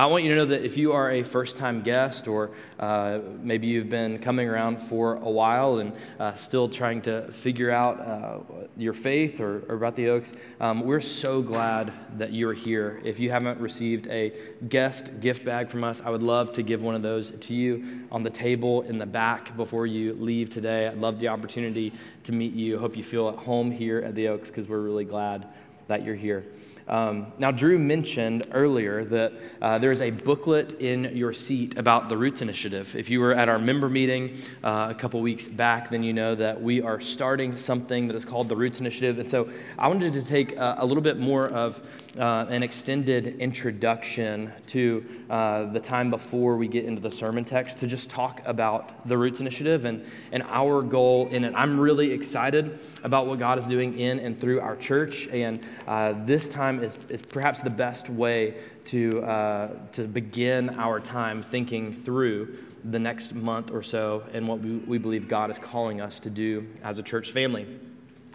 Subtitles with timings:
[0.00, 3.18] I want you to know that if you are a first time guest or uh,
[3.42, 8.00] maybe you've been coming around for a while and uh, still trying to figure out
[8.00, 8.38] uh,
[8.78, 13.02] your faith or, or, about the Oaks, um, we're so glad that you're here.
[13.04, 14.32] If you haven't received a
[14.70, 18.06] guest gift bag from us, I would love to give one of those to you
[18.10, 20.88] on the table in the back before you leave today.
[20.88, 21.92] I'd love the opportunity
[22.24, 22.78] to meet you.
[22.78, 25.46] Hope you feel at home here at the Oaks because we're really glad
[25.88, 26.46] that you're here.
[26.88, 32.16] Um, now, Drew mentioned earlier that uh, there's a booklet in your seat about the
[32.16, 32.94] Roots Initiative.
[32.96, 36.34] If you were at our member meeting uh, a couple weeks back, then you know
[36.34, 39.18] that we are starting something that is called the Roots Initiative.
[39.18, 39.48] And so
[39.78, 41.80] I wanted to take uh, a little bit more of
[42.18, 47.78] uh, an extended introduction to uh, the time before we get into the sermon text
[47.78, 51.54] to just talk about the Roots Initiative and, and our goal in it.
[51.56, 56.14] I'm really excited about what God is doing in and through our church, and uh,
[56.24, 58.54] this time is, is perhaps the best way
[58.86, 64.60] to, uh, to begin our time thinking through the next month or so and what
[64.60, 67.66] we, we believe God is calling us to do as a church family.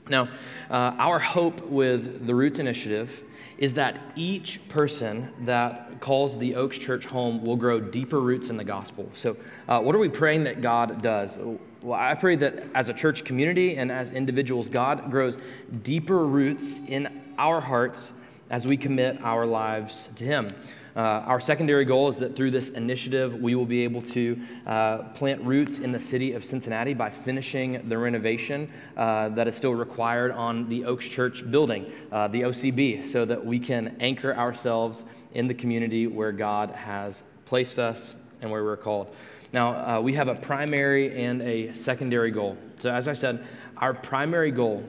[0.08, 0.30] Now,
[0.70, 3.24] uh, our hope with the Roots Initiative
[3.58, 8.58] is that each person that calls the Oaks Church home will grow deeper roots in
[8.58, 9.10] the gospel.
[9.14, 11.40] So, uh, what are we praying that God does?
[11.82, 15.38] Well, I pray that as a church community and as individuals, God grows
[15.84, 18.12] deeper roots in our hearts
[18.50, 20.50] as we commit our lives to Him.
[20.96, 25.00] Uh, our secondary goal is that through this initiative, we will be able to uh,
[25.10, 29.76] plant roots in the city of Cincinnati by finishing the renovation uh, that is still
[29.76, 35.04] required on the Oaks Church building, uh, the OCB, so that we can anchor ourselves
[35.34, 39.14] in the community where God has placed us and where we're called.
[39.52, 42.58] Now, uh, we have a primary and a secondary goal.
[42.80, 43.46] So, as I said,
[43.78, 44.84] our primary goal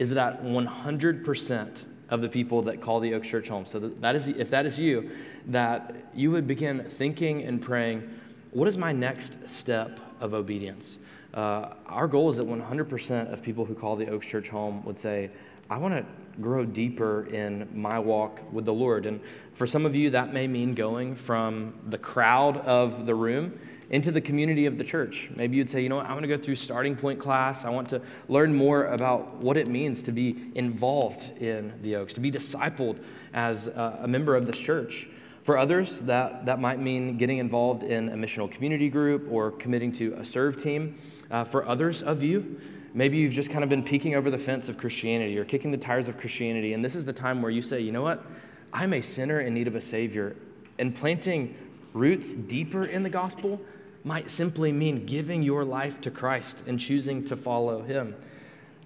[0.00, 1.76] is that 100%
[2.10, 3.66] of the people that call the Oaks Church home.
[3.66, 5.10] So that is, if that is you,
[5.46, 8.08] that you would begin thinking and praying,
[8.52, 10.98] what is my next step of obedience?
[11.34, 14.98] Uh, our goal is that 100% of people who call the Oaks Church home would
[14.98, 15.30] say,
[15.68, 16.06] I want to
[16.40, 19.04] grow deeper in my walk with the Lord.
[19.06, 19.20] And
[19.54, 23.58] for some of you, that may mean going from the crowd of the room
[23.90, 25.30] into the community of the church.
[25.36, 27.64] Maybe you'd say, you know what, I want to go through starting point class.
[27.64, 32.14] I want to learn more about what it means to be involved in the Oaks,
[32.14, 33.02] to be discipled
[33.32, 35.08] as a member of this church.
[35.44, 39.92] For others, that, that might mean getting involved in a missional community group or committing
[39.92, 40.98] to a serve team.
[41.30, 42.60] Uh, for others of you,
[42.94, 45.76] maybe you've just kind of been peeking over the fence of Christianity or kicking the
[45.76, 48.26] tires of Christianity, and this is the time where you say, you know what,
[48.72, 50.34] I'm a sinner in need of a Savior.
[50.80, 51.54] And planting
[51.92, 53.60] roots deeper in the gospel
[54.06, 58.14] might simply mean giving your life to Christ and choosing to follow Him.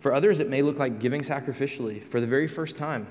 [0.00, 3.06] For others, it may look like giving sacrificially for the very first time.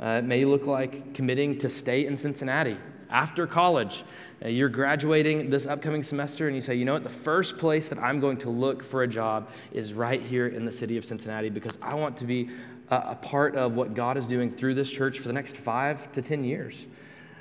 [0.00, 2.78] Uh, it may look like committing to stay in Cincinnati
[3.10, 4.02] after college.
[4.42, 7.86] Uh, you're graduating this upcoming semester, and you say, you know what, the first place
[7.88, 11.04] that I'm going to look for a job is right here in the city of
[11.04, 12.48] Cincinnati because I want to be
[12.88, 16.10] a, a part of what God is doing through this church for the next five
[16.12, 16.86] to 10 years.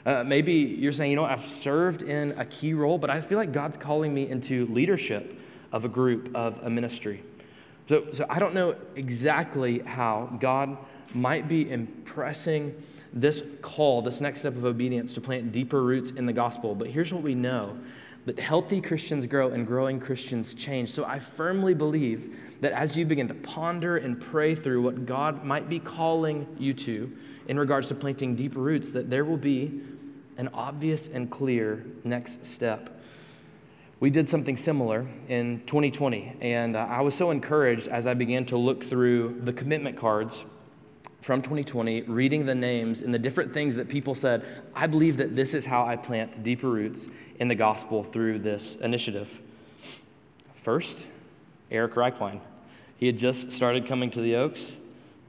[0.06, 3.38] Uh, maybe you're saying, you know, I've served in a key role, but I feel
[3.38, 5.40] like God's calling me into leadership
[5.72, 7.24] of a group, of a ministry.
[7.88, 10.78] So, so I don't know exactly how God
[11.14, 12.76] might be impressing
[13.14, 16.74] this call, this next step of obedience to plant deeper roots in the gospel.
[16.74, 17.78] But here's what we know
[18.26, 20.92] that healthy Christians grow and growing Christians change.
[20.92, 25.44] So I firmly believe that as you begin to ponder and pray through what God
[25.44, 27.12] might be calling you to
[27.48, 29.82] in regards to planting deeper roots, that there will be
[30.38, 33.02] an obvious and clear next step.
[34.00, 38.46] We did something similar in 2020, and uh, I was so encouraged as I began
[38.48, 40.44] to look through the commitment cards
[41.22, 44.44] from 2020, reading the names and the different things that people said,
[44.76, 47.08] I believe that this is how I plant deeper roots
[47.40, 49.40] in the gospel through this initiative.
[50.56, 51.06] First,
[51.70, 52.40] Eric Reichwein.
[52.98, 54.76] He had just started coming to the Oaks,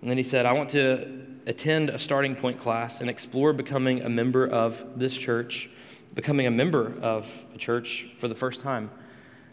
[0.00, 4.03] and then he said, I want to attend a starting point class and explore becoming
[4.03, 5.70] a member of this church,
[6.14, 8.91] becoming a member of a church for the first time.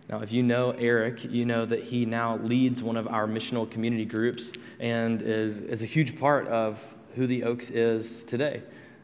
[0.10, 3.70] Now, if you know Eric, you know that he now leads one of our missional
[3.70, 6.84] community groups and is, is a huge part of
[7.14, 8.64] who the Oaks is today.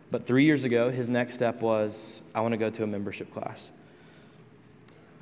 [0.09, 3.31] But three years ago, his next step was I want to go to a membership
[3.31, 3.69] class.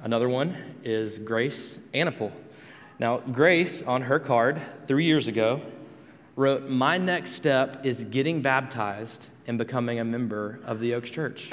[0.01, 2.31] Another one is Grace Anipel.
[2.97, 5.62] Now, Grace, on her card three years ago,
[6.38, 11.50] wrote, My next step is getting baptized and becoming a member of the Oaks Church.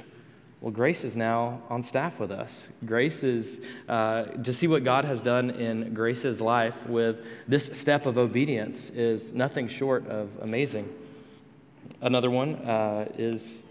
[0.60, 2.68] Well, Grace is now on staff with us.
[2.84, 8.04] Grace is, uh, to see what God has done in Grace's life with this step
[8.04, 10.86] of obedience is nothing short of amazing.
[12.02, 13.62] Another one uh, is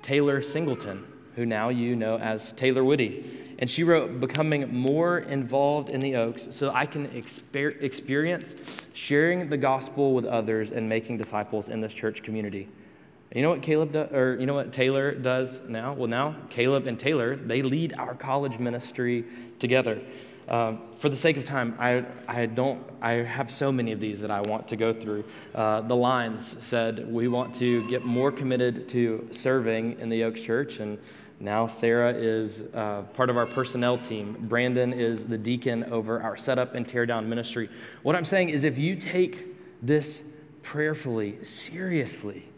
[0.00, 1.06] Taylor Singleton,
[1.36, 3.54] who now you know as Taylor Woody.
[3.58, 8.54] And she wrote, Becoming more involved in the Oaks so I can exper- experience
[8.94, 12.68] sharing the gospel with others and making disciples in this church community.
[13.34, 15.92] You know what Caleb do, or you know what Taylor does now?
[15.92, 19.24] Well, now Caleb and Taylor they lead our college ministry
[19.58, 20.00] together.
[20.48, 24.20] Uh, for the sake of time, I, I don't I have so many of these
[24.20, 25.24] that I want to go through.
[25.54, 30.40] Uh, the lines said we want to get more committed to serving in the Oaks
[30.40, 30.98] Church, and
[31.38, 34.36] now Sarah is uh, part of our personnel team.
[34.48, 37.68] Brandon is the deacon over our setup and tear down ministry.
[38.02, 40.22] What I'm saying is, if you take this
[40.62, 42.48] prayerfully, seriously,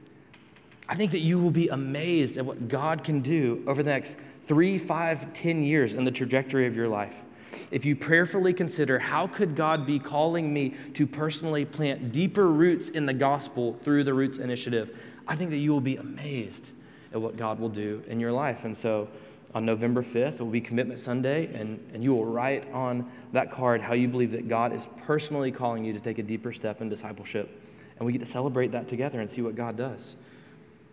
[0.91, 4.17] I think that you will be amazed at what God can do over the next
[4.47, 7.23] three, five, ten years in the trajectory of your life.
[7.71, 12.89] If you prayerfully consider how could God be calling me to personally plant deeper roots
[12.89, 16.71] in the gospel through the Roots Initiative, I think that you will be amazed
[17.13, 18.65] at what God will do in your life.
[18.65, 19.07] And so
[19.55, 23.53] on November 5th, it will be Commitment Sunday, and, and you will write on that
[23.53, 26.81] card how you believe that God is personally calling you to take a deeper step
[26.81, 27.63] in discipleship.
[27.97, 30.17] And we get to celebrate that together and see what God does.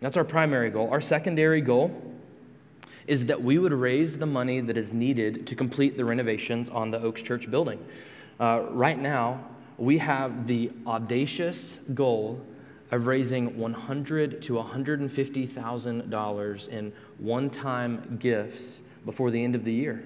[0.00, 0.88] That's our primary goal.
[0.90, 1.90] Our secondary goal
[3.06, 6.90] is that we would raise the money that is needed to complete the renovations on
[6.90, 7.84] the Oaks Church building.
[8.38, 9.44] Uh, right now,
[9.78, 12.40] we have the audacious goal
[12.90, 19.72] of raising 100 to 150 thousand dollars in one-time gifts before the end of the
[19.72, 20.04] year.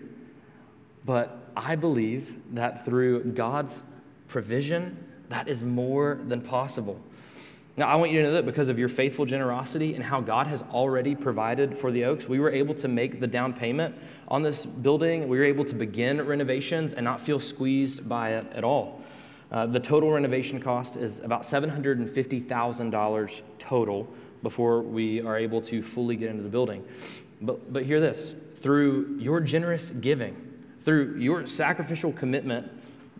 [1.04, 3.82] But I believe that through God's
[4.28, 4.96] provision,
[5.28, 7.00] that is more than possible.
[7.74, 10.46] Now, I want you to know that because of your faithful generosity and how God
[10.46, 13.94] has already provided for the Oaks, we were able to make the down payment
[14.28, 15.26] on this building.
[15.26, 19.00] We were able to begin renovations and not feel squeezed by it at all.
[19.50, 26.16] Uh, the total renovation cost is about $750,000 total before we are able to fully
[26.16, 26.84] get into the building.
[27.40, 30.36] But, but hear this through your generous giving,
[30.84, 32.70] through your sacrificial commitment,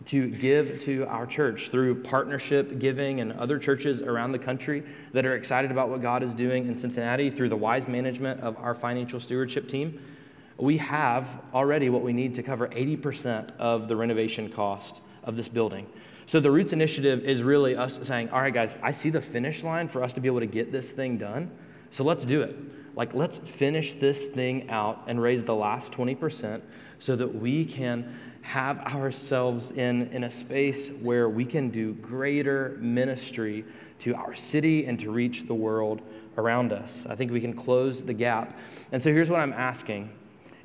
[0.05, 4.83] to give to our church through partnership giving and other churches around the country
[5.13, 8.57] that are excited about what God is doing in Cincinnati through the wise management of
[8.57, 10.01] our financial stewardship team.
[10.57, 15.47] We have already what we need to cover 80% of the renovation cost of this
[15.47, 15.87] building.
[16.25, 19.63] So the Roots Initiative is really us saying, all right, guys, I see the finish
[19.63, 21.51] line for us to be able to get this thing done.
[21.91, 22.55] So let's do it.
[22.95, 26.61] Like, let's finish this thing out and raise the last 20%
[26.99, 32.77] so that we can have ourselves in, in a space where we can do greater
[32.79, 33.63] ministry
[33.99, 36.01] to our city and to reach the world
[36.37, 37.07] around us.
[37.09, 38.57] I think we can close the gap.
[38.91, 40.11] And so here's what I'm asking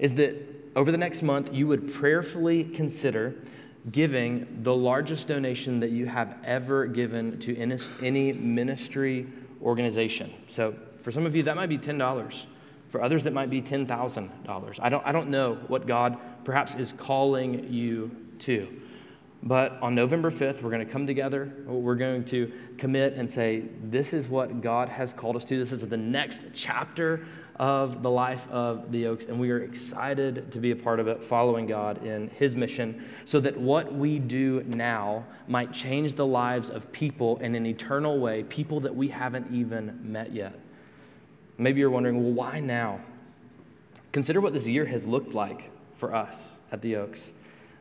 [0.01, 0.35] is that
[0.75, 3.37] over the next month you would prayerfully consider
[3.93, 7.57] giving the largest donation that you have ever given to
[8.03, 9.27] any ministry
[9.63, 10.33] organization.
[10.49, 12.45] So for some of you that might be $10.
[12.89, 14.81] For others, it might be $10,000.
[14.81, 18.67] I don't, I don't know what God perhaps is calling you to.
[19.43, 21.53] But on November 5th, we're going to come together.
[21.67, 25.59] We're going to commit and say, This is what God has called us to.
[25.59, 30.51] This is the next chapter of the life of the Oaks, and we are excited
[30.51, 34.19] to be a part of it, following God in His mission, so that what we
[34.19, 39.09] do now might change the lives of people in an eternal way, people that we
[39.09, 40.59] haven't even met yet.
[41.59, 43.01] Maybe you're wondering, well, why now?
[44.13, 47.31] Consider what this year has looked like for us at the Oaks.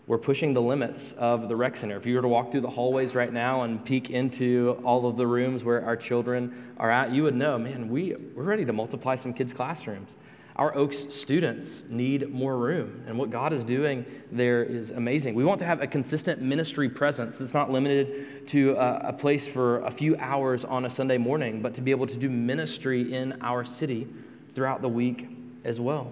[0.08, 1.98] We're pushing the limits of the rec center.
[1.98, 5.18] If you were to walk through the hallways right now and peek into all of
[5.18, 8.72] the rooms where our children are at, you would know, man, we, we're ready to
[8.72, 10.16] multiply some kids' classrooms.
[10.56, 15.36] Our Oaks students need more room, and what God is doing there is amazing.
[15.36, 19.46] We want to have a consistent ministry presence that's not limited to a, a place
[19.46, 23.14] for a few hours on a Sunday morning, but to be able to do ministry
[23.14, 24.08] in our city
[24.56, 25.28] throughout the week
[25.64, 26.12] as well.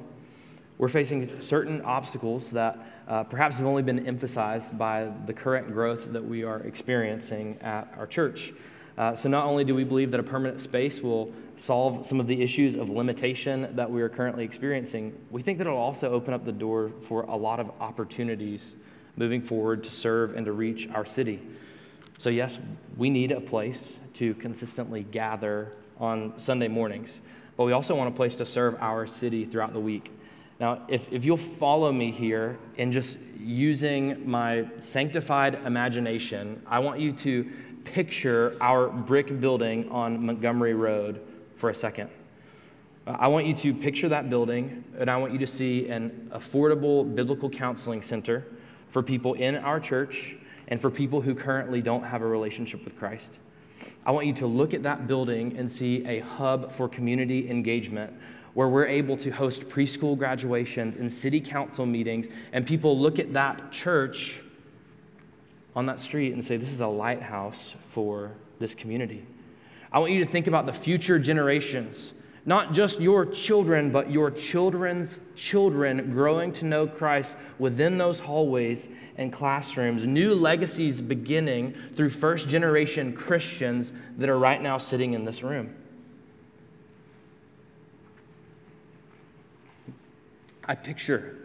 [0.78, 2.78] We're facing certain obstacles that
[3.08, 7.94] uh, perhaps have only been emphasized by the current growth that we are experiencing at
[7.98, 8.54] our church.
[8.98, 12.28] Uh, so, not only do we believe that a permanent space will solve some of
[12.28, 16.34] the issues of limitation that we are currently experiencing, we think that it'll also open
[16.34, 18.76] up the door for a lot of opportunities
[19.18, 21.42] moving forward to serve and to reach our city.
[22.18, 22.60] So, yes,
[22.98, 27.22] we need a place to consistently gather on Sunday mornings,
[27.56, 30.12] but we also want a place to serve our city throughout the week.
[30.60, 37.00] Now, if, if you'll follow me here in just using my sanctified imagination, I want
[37.00, 37.52] you to
[37.84, 41.22] picture our brick building on Montgomery Road
[41.58, 42.10] for a second.
[43.06, 46.32] Uh, I want you to picture that building, and I want you to see an
[46.34, 48.48] affordable biblical counseling center
[48.90, 50.36] for people in our church
[50.70, 53.34] and for people who currently don't have a relationship with Christ.
[54.06, 58.14] I want you to look at that building and see a hub for community engagement
[58.56, 63.34] where we're able to host preschool graduations and city council meetings, and people look at
[63.34, 64.42] that church
[65.76, 69.26] on that street and say, This is a lighthouse for this community.
[69.92, 72.14] I want you to think about the future generations,
[72.46, 78.88] not just your children, but your children's children growing to know Christ within those hallways
[79.18, 80.08] and classrooms.
[80.08, 85.76] New legacies beginning through first generation Christians that are right now sitting in this room.
[90.66, 91.38] I picture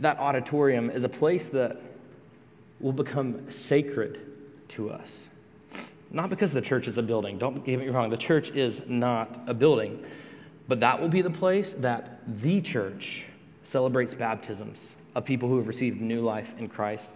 [0.00, 1.80] that auditorium as a place that
[2.80, 4.20] will become sacred
[4.68, 5.24] to us.
[6.10, 9.40] Not because the church is a building, don't get me wrong, the church is not
[9.46, 10.04] a building,
[10.66, 13.26] but that will be the place that the church
[13.64, 17.10] celebrates baptisms of people who have received new life in Christ.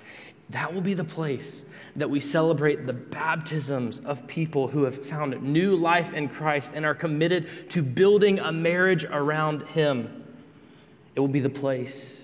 [0.50, 1.64] That will be the place
[1.96, 6.84] that we celebrate the baptisms of people who have found new life in Christ and
[6.84, 10.21] are committed to building a marriage around Him.
[11.14, 12.22] It will be the place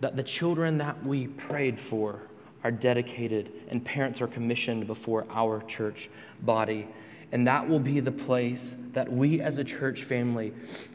[0.00, 2.22] that the children that we prayed for
[2.64, 6.10] are dedicated and parents are commissioned before our church
[6.42, 6.88] body.
[7.32, 10.52] And that will be the place that we as a church family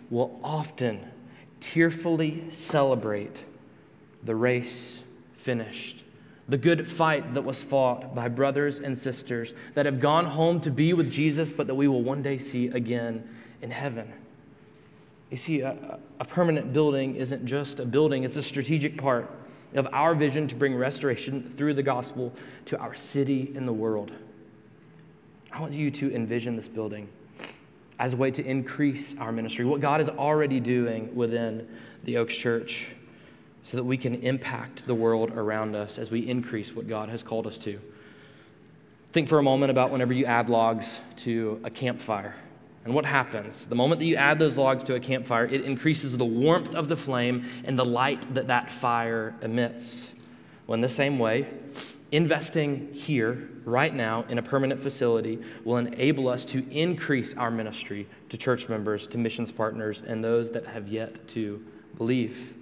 [0.09, 0.99] will often
[1.59, 3.43] tearfully celebrate
[4.23, 4.99] the race
[5.37, 6.03] finished,
[6.47, 10.69] the good fight that was fought by brothers and sisters that have gone home to
[10.69, 13.27] be with Jesus, but that we will one day see again
[13.61, 14.11] in heaven.
[15.29, 19.29] You see, a, a, permanent building isn't just a building, it's a strategic part
[19.73, 22.31] of our vision to bring restoration through the gospel
[22.67, 24.11] to our city and the world.
[25.51, 27.09] I want you to envision this building
[27.99, 31.67] as a way to increase our ministry, what God is already doing within
[32.03, 32.89] the Oaks Church,
[33.63, 37.21] so that we can impact the world around us as we increase what God has
[37.21, 37.81] called us to.
[39.11, 42.35] Think for a moment about whenever you add logs to a campfire.
[42.87, 43.65] And what happens?
[43.65, 46.87] The moment that you add those logs to a campfire, it increases the warmth of
[46.87, 50.13] the flame and the light that that fire emits.
[50.65, 51.47] Well, in the same way,
[52.13, 58.07] investing here, right now, in a permanent facility will enable us to increase our ministry
[58.29, 61.61] to church members, to missions partners, and those that have yet to
[61.97, 62.55] believe.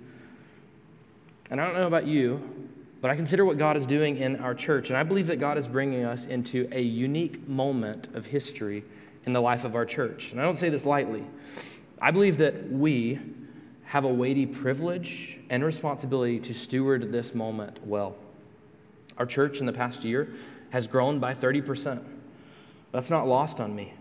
[1.52, 2.42] And I don't know about you,
[3.00, 5.60] but I consider what God is doing in our church, and I believe that God
[5.60, 8.84] is bringing us into a unique moment of history
[9.26, 10.32] in the life of our church.
[10.32, 11.24] And I don't say this lightly.
[12.02, 13.20] I believe that we
[13.86, 18.16] have a weighty privilege and responsibility to steward this moment well.
[19.18, 20.34] Our church in the past year
[20.72, 22.04] has grown by 30%.
[22.92, 23.94] That's not lost on me.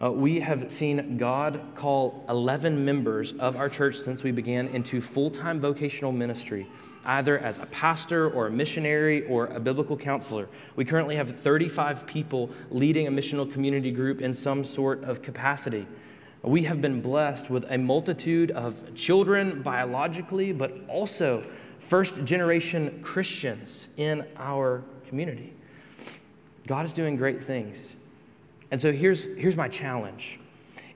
[0.00, 5.00] Uh, we have seen God call 11 members of our church since we began into
[5.00, 6.68] full time vocational ministry
[7.04, 10.48] either as a pastor or a missionary or a biblical counselor.
[10.76, 15.86] We currently have 35 people leading a missional community group in some sort of capacity.
[16.42, 21.44] We have been blessed with a multitude of children biologically, but also
[21.78, 25.52] first generation Christians in our community.
[26.66, 27.94] God is doing great things.
[28.70, 30.38] And so here's, here's my challenge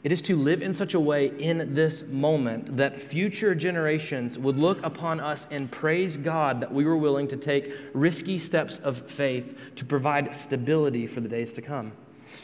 [0.03, 4.59] it is to live in such a way in this moment that future generations would
[4.59, 9.09] look upon us and praise God that we were willing to take risky steps of
[9.09, 11.93] faith to provide stability for the days to come.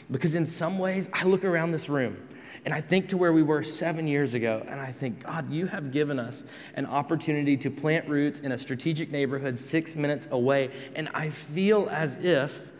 [0.09, 2.17] Because in some ways, I look around this room
[2.65, 5.67] and I think to where we were seven years ago, and I think, God, you
[5.67, 6.43] have given us
[6.75, 10.71] an opportunity to plant roots in a strategic neighborhood six minutes away.
[10.95, 12.71] And I feel as if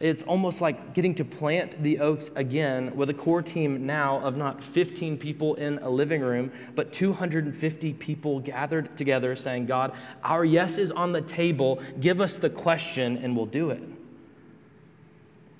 [0.00, 4.36] it's almost like getting to plant the oaks again with a core team now of
[4.36, 10.44] not 15 people in a living room, but 250 people gathered together saying, God, our
[10.44, 11.82] yes is on the table.
[12.00, 13.82] Give us the question and we'll do it.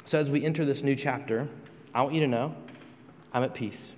[0.04, 1.48] So as we enter this new chapter,
[1.92, 2.54] I want you to know
[3.32, 3.92] I'm at peace.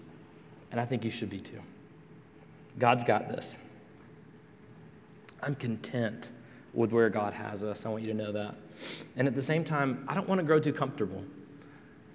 [0.72, 1.60] And I think you should be too.
[2.78, 3.56] God's got this.
[5.42, 6.30] I'm content
[6.72, 7.84] with where God has us.
[7.84, 8.54] I want you to know that.
[9.16, 11.24] And at the same time, I don't want to grow too comfortable.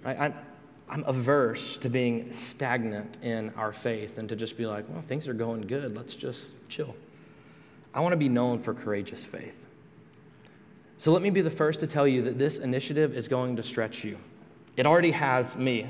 [0.04, 0.18] Right?
[0.18, 0.34] I'm,
[0.88, 5.28] I'm averse to being stagnant in our faith and to just be like, well, things
[5.28, 5.96] are going good.
[5.96, 6.94] Let's just chill.
[7.92, 9.58] I want to be known for courageous faith.
[10.98, 13.62] So let me be the first to tell you that this initiative is going to
[13.62, 14.16] stretch you.
[14.76, 15.82] It already has me.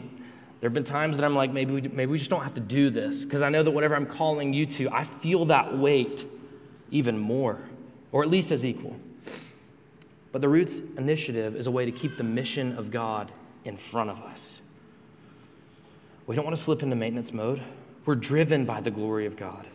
[0.61, 2.61] There have been times that I'm like, maybe we, maybe we just don't have to
[2.61, 6.27] do this because I know that whatever I'm calling you to, I feel that weight
[6.91, 7.61] even more
[8.17, 8.97] or at least as equal.
[10.33, 13.31] But the Roots Initiative is a way to keep the mission of God
[13.67, 14.63] in front of us.
[16.27, 17.63] We don't want to slip into maintenance mode.
[18.07, 19.67] We're driven by the glory of God.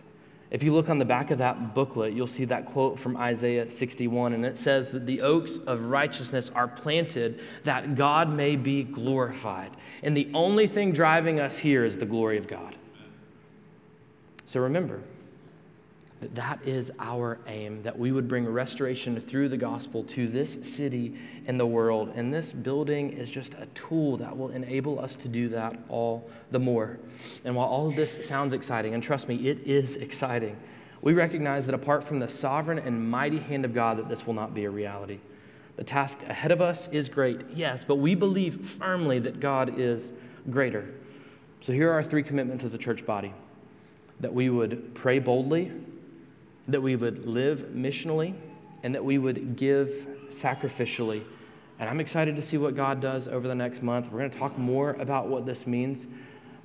[0.49, 3.69] If you look on the back of that booklet, you'll see that quote from Isaiah
[3.69, 8.81] 61, and it says that the oaks of righteousness are planted that God may be
[8.81, 9.69] glorified.
[10.01, 12.75] And the only thing driving us here is the glory of God.
[14.45, 15.03] So remember,
[16.21, 20.59] that that is our aim, that we would bring restoration through the gospel to this
[20.61, 22.13] city and the world.
[22.15, 26.29] And this building is just a tool that will enable us to do that all
[26.51, 26.99] the more.
[27.43, 30.55] And while all of this sounds exciting, and trust me, it is exciting,
[31.01, 34.35] we recognize that apart from the sovereign and mighty hand of God, that this will
[34.35, 35.19] not be a reality.
[35.75, 40.13] The task ahead of us is great, yes, but we believe firmly that God is
[40.51, 40.87] greater.
[41.61, 43.33] So here are our three commitments as a church body
[44.19, 45.71] that we would pray boldly
[46.71, 48.33] that we would live missionally,
[48.83, 51.23] and that we would give sacrificially.
[51.79, 54.11] And I'm excited to see what God does over the next month.
[54.11, 56.07] We're going to talk more about what this means.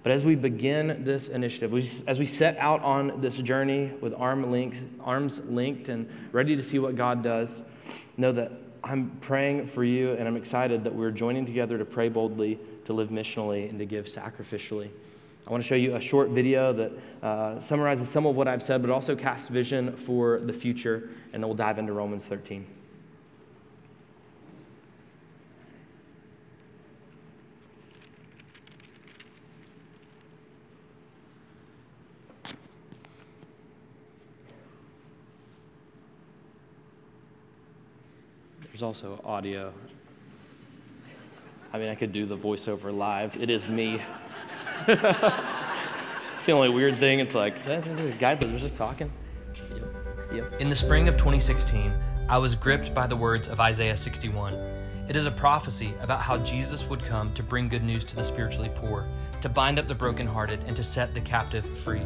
[0.02, 4.14] But as we begin this initiative, we, as we set out on this journey with
[4.14, 7.62] arm linked, arms linked and ready to see what God does,
[8.16, 8.52] know that
[8.84, 12.92] I'm praying for you and I'm excited that we're joining together to pray boldly, to
[12.92, 14.90] live missionally, and to give sacrificially.
[15.46, 18.64] I want to show you a short video that uh, summarizes some of what I've
[18.64, 22.66] said, but also casts vision for the future, and then we'll dive into Romans 13.
[38.62, 39.72] There's also audio.
[41.72, 43.36] I mean, I could do the voiceover live.
[43.36, 44.02] It is me.
[44.88, 47.20] It's the only weird thing.
[47.20, 49.12] It's like, that's the guy that was just talking.
[49.54, 49.84] Yep.
[50.32, 50.60] Yep.
[50.60, 51.92] In the spring of 2016,
[52.28, 54.54] I was gripped by the words of Isaiah 61.
[55.08, 58.24] It is a prophecy about how Jesus would come to bring good news to the
[58.24, 59.06] spiritually poor,
[59.40, 62.02] to bind up the brokenhearted, and to set the captive free.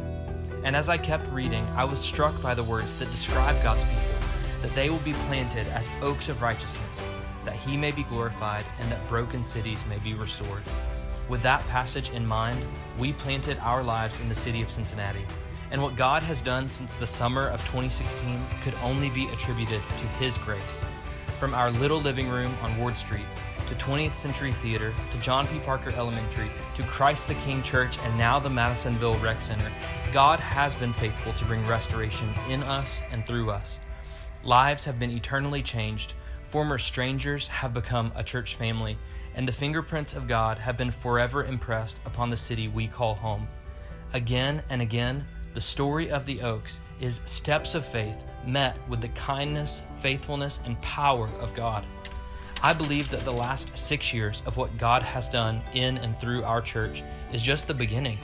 [0.63, 4.21] And as I kept reading, I was struck by the words that describe God's people
[4.61, 7.07] that they will be planted as oaks of righteousness,
[7.45, 10.61] that he may be glorified, and that broken cities may be restored.
[11.29, 12.65] With that passage in mind,
[12.97, 15.25] we planted our lives in the city of Cincinnati.
[15.71, 20.05] And what God has done since the summer of 2016 could only be attributed to
[20.19, 20.81] His grace.
[21.39, 23.25] From our little living room on Ward Street
[23.67, 25.59] to 20th Century Theater to John P.
[25.59, 29.71] Parker Elementary to Christ the King Church and now the Madisonville Rec Center,
[30.11, 33.79] God has been faithful to bring restoration in us and through us.
[34.43, 36.15] Lives have been eternally changed,
[36.51, 38.97] former strangers have become a church family,
[39.35, 43.47] and the fingerprints of God have been forever impressed upon the city we call home.
[44.11, 49.07] Again and again, the story of the Oaks is steps of faith met with the
[49.09, 51.85] kindness, faithfulness, and power of God.
[52.61, 56.43] I believe that the last six years of what God has done in and through
[56.43, 58.17] our church is just the beginning.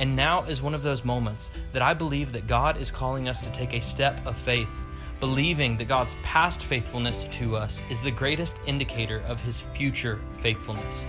[0.00, 3.40] And now is one of those moments that I believe that God is calling us
[3.42, 4.82] to take a step of faith
[5.20, 11.06] believing that God's past faithfulness to us is the greatest indicator of his future faithfulness.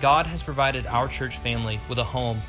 [0.00, 2.42] God has provided our church family with a home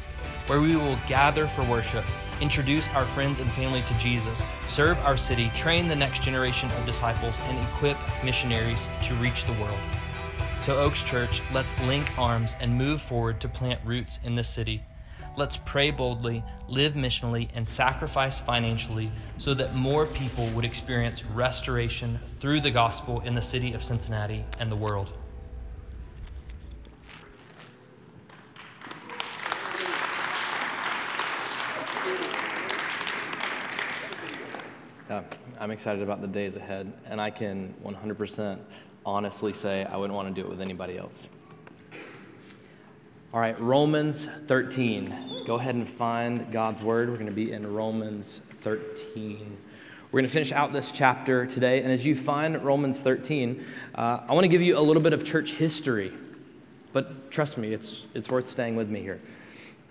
[0.48, 2.06] where we will gather for worship,
[2.40, 6.86] introduce our friends and family to Jesus, serve our city, train the next generation of
[6.86, 9.80] disciples, and equip missionaries to reach the world.
[10.60, 14.84] So, Oaks Church, let's link arms and move forward to plant roots in this city
[15.38, 22.20] Let's pray boldly, live missionally, and sacrifice financially so that more people would experience restoration
[22.39, 25.13] through the gospel in the city of Cincinnati and the world.
[35.10, 35.24] Yeah,
[35.60, 38.60] I'm excited about the days ahead, and I can 100%
[39.06, 41.30] honestly say I wouldn't want to do it with anybody else.
[43.34, 45.46] All right, Romans 13.
[45.48, 47.10] Go ahead and find God's word.
[47.10, 49.58] We're going to be in Romans 13.
[50.12, 51.82] We're going to finish out this chapter today.
[51.82, 53.63] And as you find Romans 13,
[53.96, 56.12] uh, I want to give you a little bit of church history.
[56.91, 59.22] But trust me, it's, it's worth staying with me here.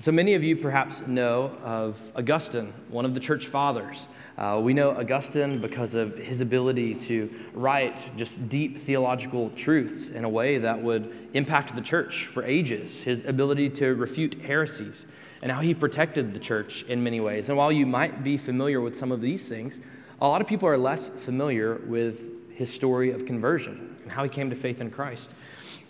[0.01, 4.07] So many of you perhaps know of Augustine, one of the church fathers.
[4.39, 10.25] Uh, we know Augustine because of his ability to write just deep theological truths in
[10.25, 15.05] a way that would impact the church for ages, his ability to refute heresies,
[15.43, 17.51] and how he protected the church in many ways.
[17.51, 19.81] And while you might be familiar with some of these things,
[20.23, 24.31] a lot of people are less familiar with his story of conversion and how he
[24.31, 25.35] came to faith in Christ.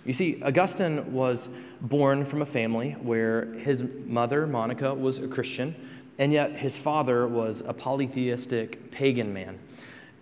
[0.04, 1.48] You see, Augustine was
[1.80, 5.74] born from a family where his mother, Monica, was a Christian,
[6.18, 9.58] and yet his father was a polytheistic pagan man.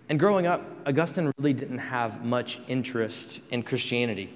[0.09, 4.29] And growing up, Augustine really didn't have much interest in Christianity.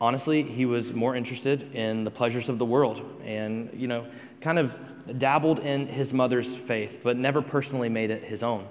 [0.00, 4.06] Honestly, he was more interested in the pleasures of the world and, you know,
[4.40, 4.72] kind of
[5.18, 8.66] dabbled in his mother's faith, but never personally made it his own.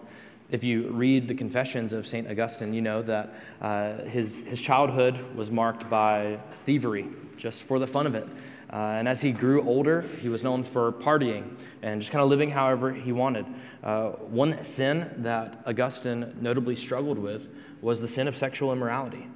[0.51, 2.29] If you read the Confessions of St.
[2.29, 7.87] Augustine, you know that uh, his, his childhood was marked by thievery, just for the
[7.87, 8.27] fun of it.
[8.71, 12.29] Uh, and as he grew older, he was known for partying and just kind of
[12.29, 13.45] living however he wanted.
[13.83, 17.49] Uh, one sin that Augustine notably struggled with
[17.81, 19.27] was the sin of sexual immorality.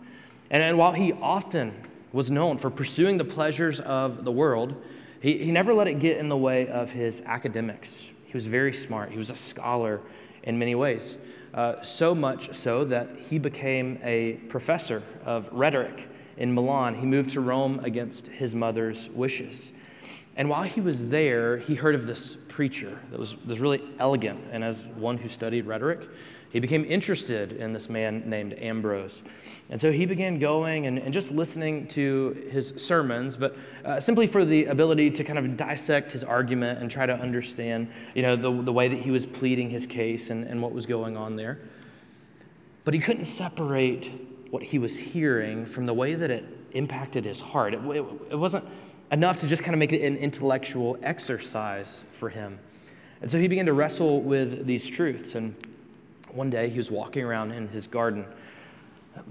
[0.51, 1.73] And, and while he often
[2.11, 4.75] was known for pursuing the pleasures of the world,
[5.21, 7.97] he, he never let it get in the way of his academics.
[8.25, 10.01] He was very smart, he was a scholar
[10.43, 11.17] in many ways.
[11.53, 16.95] Uh, so much so that he became a professor of rhetoric in Milan.
[16.95, 19.71] He moved to Rome against his mother's wishes.
[20.35, 24.39] And while he was there, he heard of this preacher that was, was really elegant.
[24.51, 26.07] And as one who studied rhetoric,
[26.49, 29.21] he became interested in this man named Ambrose.
[29.69, 34.25] And so he began going and, and just listening to his sermons, but uh, simply
[34.25, 38.35] for the ability to kind of dissect his argument and try to understand you know,
[38.35, 41.35] the, the way that he was pleading his case and, and what was going on
[41.35, 41.59] there.
[42.83, 44.11] But he couldn't separate
[44.49, 47.75] what he was hearing from the way that it impacted his heart.
[47.75, 48.65] It, it, it wasn't
[49.11, 52.57] enough to just kind of make it an intellectual exercise for him.
[53.21, 55.35] And so he began to wrestle with these truths.
[55.35, 55.55] And
[56.33, 58.25] one day he was walking around in his garden,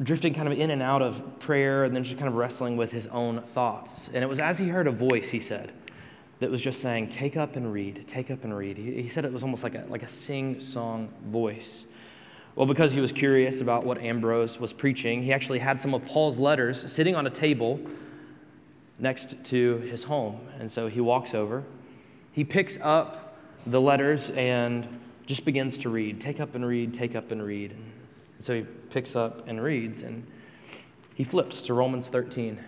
[0.02, 2.90] drifting kind of in and out of prayer and then just kind of wrestling with
[2.90, 4.10] his own thoughts.
[4.12, 5.72] And it was as he heard a voice, he said,
[6.40, 8.76] that was just saying, Take up and read, take up and read.
[8.76, 11.84] He, he said it was almost like a, like a sing song voice.
[12.54, 16.04] Well, because he was curious about what Ambrose was preaching, he actually had some of
[16.04, 17.80] Paul's letters sitting on a table
[18.98, 20.40] next to his home.
[20.58, 21.62] And so he walks over,
[22.32, 24.88] he picks up the letters and
[25.28, 26.22] just begins to read.
[26.22, 27.72] Take up and read, take up and read.
[27.72, 27.92] And
[28.40, 30.26] so he picks up and reads, and
[31.14, 32.58] he flips to Romans 13.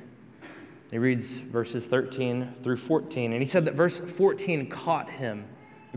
[0.90, 3.32] He reads verses 13 through 14.
[3.32, 5.46] And he said that verse 14 caught him,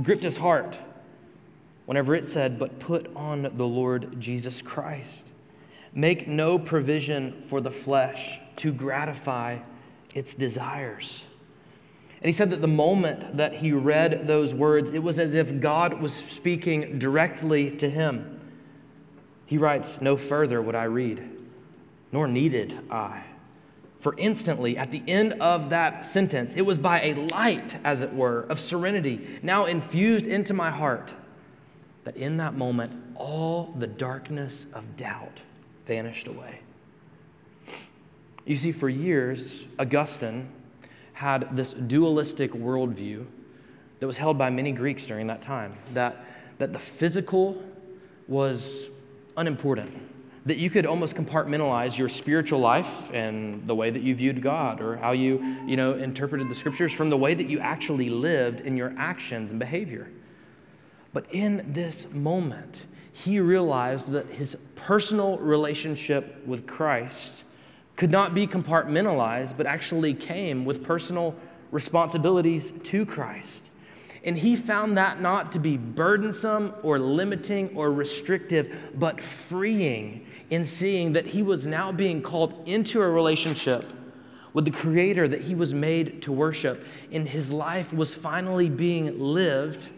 [0.01, 0.79] gripped his heart,
[1.85, 5.33] whenever it said, But put on the Lord Jesus Christ.
[5.93, 9.59] Make no provision for the flesh to gratify
[10.13, 11.23] its desires.
[12.23, 15.59] And he said that the moment that he read those words, it was as if
[15.59, 18.39] God was speaking directly to him.
[19.45, 21.21] He writes, No further would I read,
[22.13, 23.23] nor needed I.
[23.99, 28.13] For instantly, at the end of that sentence, it was by a light, as it
[28.13, 31.13] were, of serenity, now infused into my heart,
[32.05, 35.41] that in that moment, all the darkness of doubt
[35.85, 36.61] vanished away.
[38.45, 40.49] You see, for years, Augustine
[41.13, 43.25] had this dualistic worldview
[43.99, 46.25] that was held by many Greeks during that time that,
[46.57, 47.63] that the physical
[48.27, 48.87] was
[49.37, 49.91] unimportant,
[50.45, 54.81] that you could almost compartmentalize your spiritual life and the way that you viewed God
[54.81, 58.59] or how you, you know, interpreted the scriptures from the way that you actually lived
[58.61, 60.09] in your actions and behavior.
[61.13, 67.43] But in this moment, he realized that his personal relationship with Christ
[67.95, 71.35] could not be compartmentalized, but actually came with personal
[71.71, 73.69] responsibilities to Christ.
[74.23, 80.65] And he found that not to be burdensome or limiting or restrictive, but freeing in
[80.65, 83.85] seeing that he was now being called into a relationship
[84.53, 86.85] with the Creator that he was made to worship.
[87.11, 89.89] And his life was finally being lived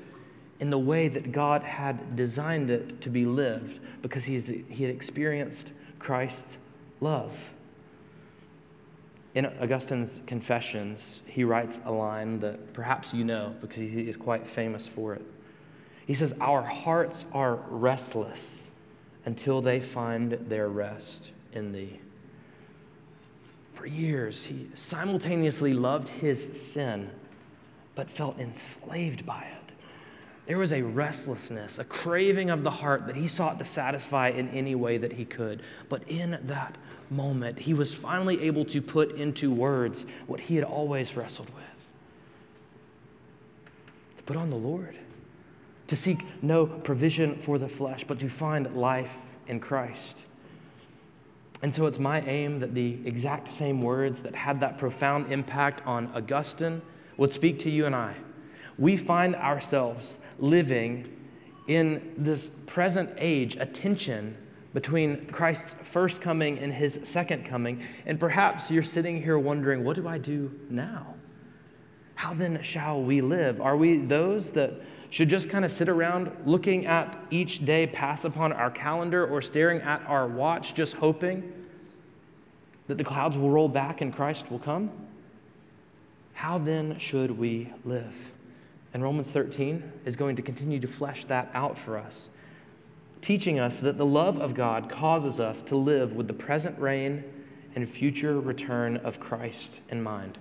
[0.59, 5.73] in the way that God had designed it to be lived because he had experienced
[5.99, 6.57] Christ's
[6.99, 7.51] love.
[9.35, 14.47] In Augustine's Confessions, he writes a line that perhaps you know because he is quite
[14.47, 15.25] famous for it.
[16.07, 18.63] He says, Our hearts are restless
[19.25, 21.99] until they find their rest in thee.
[23.73, 27.09] For years, he simultaneously loved his sin,
[27.93, 29.65] but felt enslaved by it.
[30.45, 34.47] There was a restlessness, a craving of the heart that he sought to satisfy in
[34.49, 35.61] any way that he could.
[35.89, 36.77] But in that
[37.09, 41.63] moment, he was finally able to put into words what he had always wrestled with
[44.17, 44.97] to put on the Lord,
[45.87, 50.23] to seek no provision for the flesh, but to find life in Christ.
[51.61, 55.85] And so it's my aim that the exact same words that had that profound impact
[55.85, 56.81] on Augustine
[57.17, 58.15] would speak to you and I.
[58.77, 61.11] We find ourselves living
[61.67, 64.37] in this present age a tension
[64.75, 67.81] between Christ's first coming and his second coming.
[68.05, 71.15] And perhaps you're sitting here wondering, what do I do now?
[72.15, 73.61] How then shall we live?
[73.61, 74.73] Are we those that
[75.11, 79.41] should just kind of sit around looking at each day pass upon our calendar or
[79.41, 81.53] staring at our watch, just hoping
[82.87, 84.91] that the clouds will roll back and Christ will come?
[86.33, 88.13] How then should we live?
[88.93, 92.27] And Romans 13 is going to continue to flesh that out for us
[93.21, 97.23] teaching us that the love of God causes us to live with the present reign
[97.75, 100.37] and future return of Christ in mind.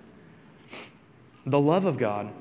[1.45, 2.31] The love of God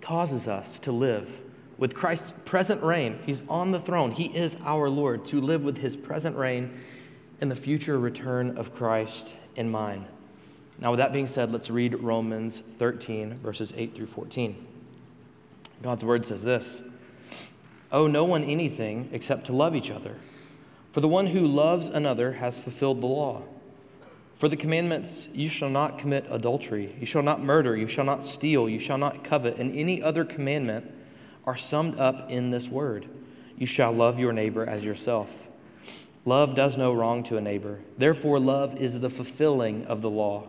[0.00, 1.38] causes us to live
[1.78, 3.18] with Christ's present reign.
[3.24, 6.78] He's on the throne, He is our Lord, to live with His present reign
[7.40, 10.06] and the future return of Christ in mind.
[10.78, 14.66] Now, with that being said, let's read Romans 13, verses 8 through 14.
[15.82, 16.82] God's word says this
[17.92, 20.16] Owe no one anything except to love each other.
[20.92, 23.42] For the one who loves another has fulfilled the law.
[24.36, 28.24] For the commandments, you shall not commit adultery, you shall not murder, you shall not
[28.24, 30.90] steal, you shall not covet, and any other commandment
[31.44, 33.06] are summed up in this word
[33.56, 35.48] You shall love your neighbor as yourself.
[36.24, 37.80] Love does no wrong to a neighbor.
[37.98, 40.48] Therefore, love is the fulfilling of the law.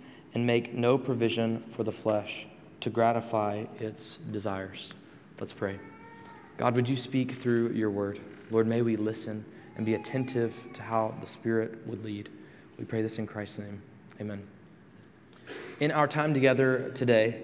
[0.33, 2.47] and make no provision for the flesh
[2.81, 4.93] to gratify its desires.
[5.39, 5.79] Let's pray.
[6.57, 8.19] God, would you speak through your word?
[8.49, 12.29] Lord, may we listen and be attentive to how the Spirit would lead.
[12.77, 13.81] We pray this in Christ's name.
[14.19, 14.45] Amen.
[15.79, 17.43] In our time together today,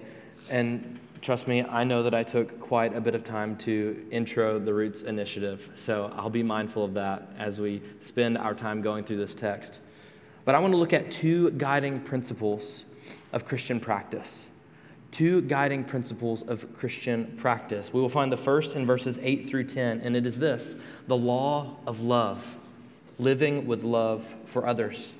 [0.50, 4.58] and trust me, I know that I took quite a bit of time to intro
[4.58, 9.04] the Roots Initiative, so I'll be mindful of that as we spend our time going
[9.04, 9.80] through this text.
[10.48, 12.84] But I want to look at two guiding principles
[13.34, 14.46] of Christian practice.
[15.10, 17.92] Two guiding principles of Christian practice.
[17.92, 20.74] We will find the first in verses 8 through 10, and it is this
[21.06, 22.56] the law of love,
[23.18, 25.12] living with love for others.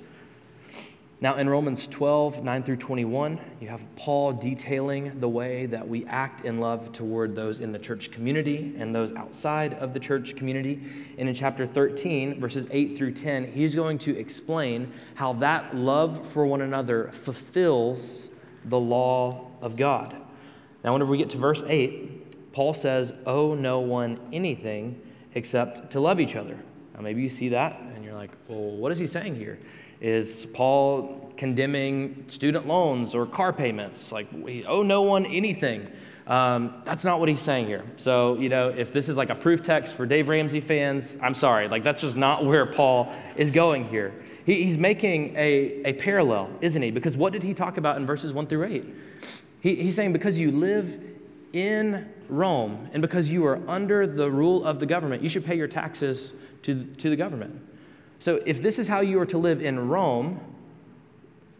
[1.21, 6.07] Now, in Romans 12, 9 through 21, you have Paul detailing the way that we
[6.07, 10.37] act in love toward those in the church community and those outside of the church
[10.37, 10.81] community.
[11.19, 16.25] And in chapter 13, verses 8 through 10, he's going to explain how that love
[16.29, 18.29] for one another fulfills
[18.67, 20.15] the law of God.
[20.85, 25.03] Now, whenever we get to verse 8, Paul says, Owe no one anything
[25.35, 26.57] except to love each other.
[26.95, 29.59] Now, maybe you see that and you're like, Well, what is he saying here?
[30.01, 34.13] Is Paul condemning student loans or car payments?
[34.13, 35.91] Like, we owe no one anything.
[36.27, 37.85] Um, that's not what he's saying here.
[37.97, 41.35] So, you know, if this is like a proof text for Dave Ramsey fans, I'm
[41.35, 41.69] sorry.
[41.69, 44.15] Like, that's just not where Paul is going here.
[44.45, 46.91] He, he's making a, a parallel, isn't he?
[46.91, 48.85] Because what did he talk about in verses 1 through 8?
[49.61, 51.03] He, he's saying, because you live
[51.53, 55.57] in Rome and because you are under the rule of the government, you should pay
[55.57, 56.33] your taxes
[56.63, 57.68] to, to the government.
[58.21, 60.41] So if this is how you are to live in Rome,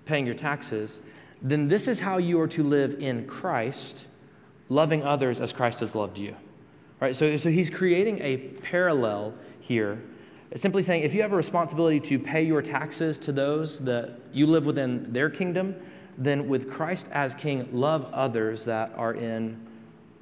[0.05, 1.01] paying your taxes,
[1.41, 4.07] then this is how you are to live in Christ,
[4.69, 6.35] loving others as Christ has loved you.
[7.01, 7.15] Right?
[7.15, 10.03] So, so he's creating a parallel here,
[10.57, 14.47] simply saying if you have a responsibility to pay your taxes to those that you
[14.47, 15.77] live within their kingdom,
[16.17, 19.65] then with Christ as king, love others that are in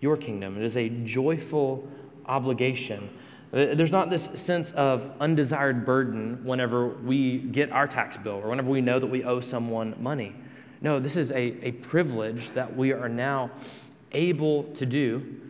[0.02, 0.58] your kingdom.
[0.58, 1.88] It is a joyful
[2.26, 3.08] obligation
[3.56, 8.50] Uh, there's not this sense of undesired burden whenever we get our tax bill or
[8.50, 10.34] whenever we know that we owe someone money.
[10.82, 13.50] No, this is a, a privilege that we are now
[14.12, 15.40] able to do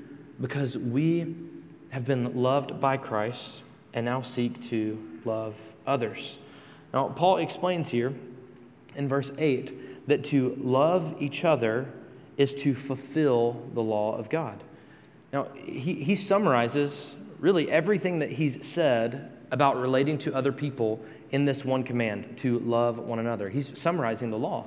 [0.41, 1.35] because we
[1.91, 6.39] have been loved by Christ and now seek to love others.
[6.95, 8.15] Now, Paul explains here
[8.95, 11.89] in verse 8 that to love each other
[12.37, 14.63] is to fulfill the law of God.
[15.33, 21.45] Now, he, he summarizes really everything that he's said about relating to other people in
[21.45, 23.49] this one command to love one another.
[23.49, 24.67] He's summarizing the law.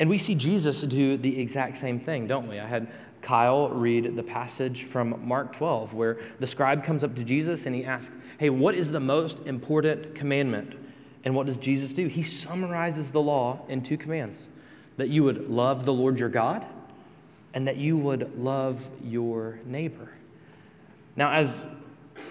[0.00, 2.58] And we see Jesus do the exact same thing, don't we?
[2.58, 2.88] I had
[3.20, 7.74] Kyle read the passage from Mark 12 where the scribe comes up to Jesus and
[7.74, 10.74] he asks, Hey, what is the most important commandment?
[11.24, 12.08] And what does Jesus do?
[12.08, 14.48] He summarizes the law in two commands
[14.96, 16.66] that you would love the Lord your God
[17.54, 20.08] and that you would love your neighbor.
[21.16, 21.62] Now, as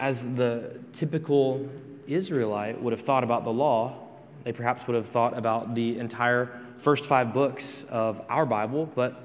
[0.01, 1.69] as the typical
[2.07, 3.95] Israelite would have thought about the law,
[4.43, 9.23] they perhaps would have thought about the entire first five books of our Bible, but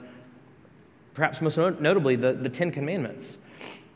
[1.14, 3.38] perhaps most notably the, the Ten Commandments.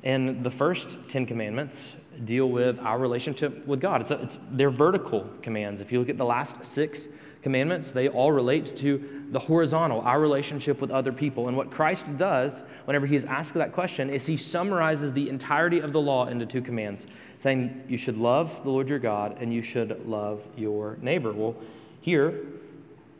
[0.02, 1.92] And the first Ten Commandments
[2.24, 4.00] deal with our relationship with God.
[4.00, 5.82] It's, a, it's they're vertical commands.
[5.82, 7.06] If you look at the last six
[7.42, 11.48] commandments, they all relate to the horizontal, our relationship with other people.
[11.48, 15.80] And what Christ does whenever he is asked that question is he summarizes the entirety
[15.80, 17.06] of the law into two commands,
[17.38, 21.32] saying you should love the Lord your God and you should love your neighbor.
[21.32, 21.56] Well,
[22.00, 22.34] here,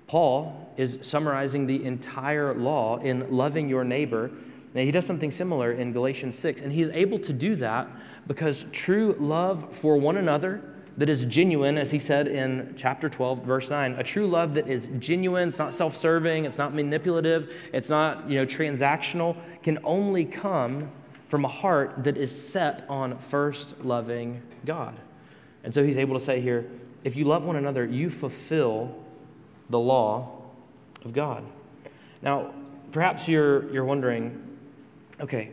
[0.07, 4.31] Paul is summarizing the entire law in loving your neighbor
[4.75, 7.89] Now, he does something similar in Galatians 6, and he's able to do that
[8.27, 10.63] because true love for one another
[11.01, 14.69] that is genuine, as he said in chapter 12, verse 9, a true love that
[14.69, 19.79] is genuine, it's not self serving, it's not manipulative, it's not you know, transactional, can
[19.83, 20.91] only come
[21.31, 24.95] from a heart that is set on first loving God.
[25.65, 26.71] And so he's able to say here,
[27.03, 28.95] if you love one another, you fulfill
[29.71, 30.43] the law
[31.03, 31.47] of God.
[32.21, 32.53] Now,
[32.93, 34.59] perhaps you're, you're wondering,
[35.19, 35.49] okay,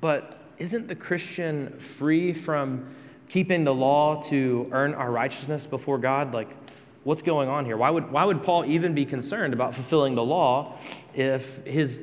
[0.00, 2.92] but isn't the Christian free from
[3.28, 6.32] keeping the law to earn our righteousness before God?
[6.32, 6.48] Like,
[7.04, 7.76] what's going on here?
[7.76, 10.76] Why would, why would Paul even be concerned about fulfilling the law
[11.14, 12.02] if his,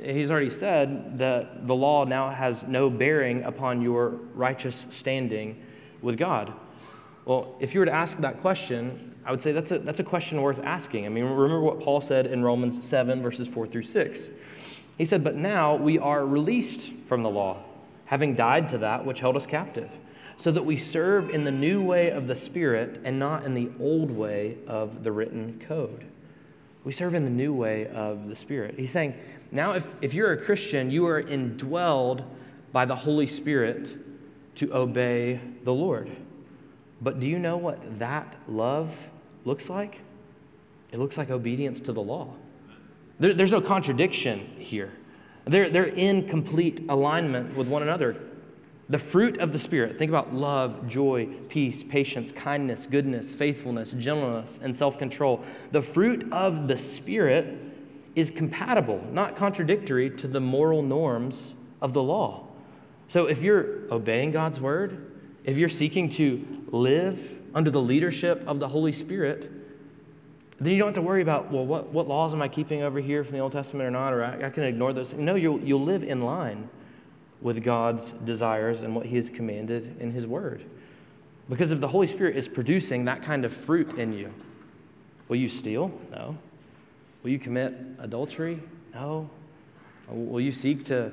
[0.00, 5.62] he's already said that the law now has no bearing upon your righteous standing
[6.02, 6.52] with God?
[7.24, 10.04] Well, if you were to ask that question, I would say that's a, that's a
[10.04, 11.06] question worth asking.
[11.06, 14.30] I mean, remember what Paul said in Romans 7, verses 4 through 6.
[14.96, 17.64] He said, But now we are released from the law,
[18.04, 19.90] having died to that which held us captive
[20.38, 23.70] so that we serve in the new way of the Spirit and not in the
[23.80, 26.04] old way of the written code.
[26.84, 28.76] We serve in the new way of the Spirit.
[28.78, 29.14] He's saying,
[29.50, 32.24] now if, if you're a Christian, you are indwelled
[32.72, 33.88] by the Holy Spirit
[34.56, 36.10] to obey the Lord.
[37.00, 38.94] But do you know what that love
[39.44, 40.00] looks like?
[40.92, 42.34] It looks like obedience to the law.
[43.18, 44.92] There, there's no contradiction here.
[45.46, 48.16] They're, they're in complete alignment with one another.
[48.88, 54.60] The fruit of the Spirit, think about love, joy, peace, patience, kindness, goodness, faithfulness, gentleness,
[54.62, 55.44] and self control.
[55.72, 57.58] The fruit of the Spirit
[58.14, 62.46] is compatible, not contradictory to the moral norms of the law.
[63.08, 65.12] So if you're obeying God's word,
[65.44, 69.50] if you're seeking to live under the leadership of the Holy Spirit,
[70.60, 73.00] then you don't have to worry about, well, what, what laws am I keeping over
[73.00, 75.12] here from the Old Testament or not, or I, I can ignore those.
[75.12, 76.68] No, you'll, you'll live in line
[77.46, 80.64] with God's desires and what He has commanded in His Word.
[81.48, 84.34] Because if the Holy Spirit is producing that kind of fruit in you,
[85.28, 85.92] will you steal?
[86.10, 86.36] No.
[87.22, 88.60] Will you commit adultery?
[88.92, 89.30] No.
[90.08, 91.12] Will you seek to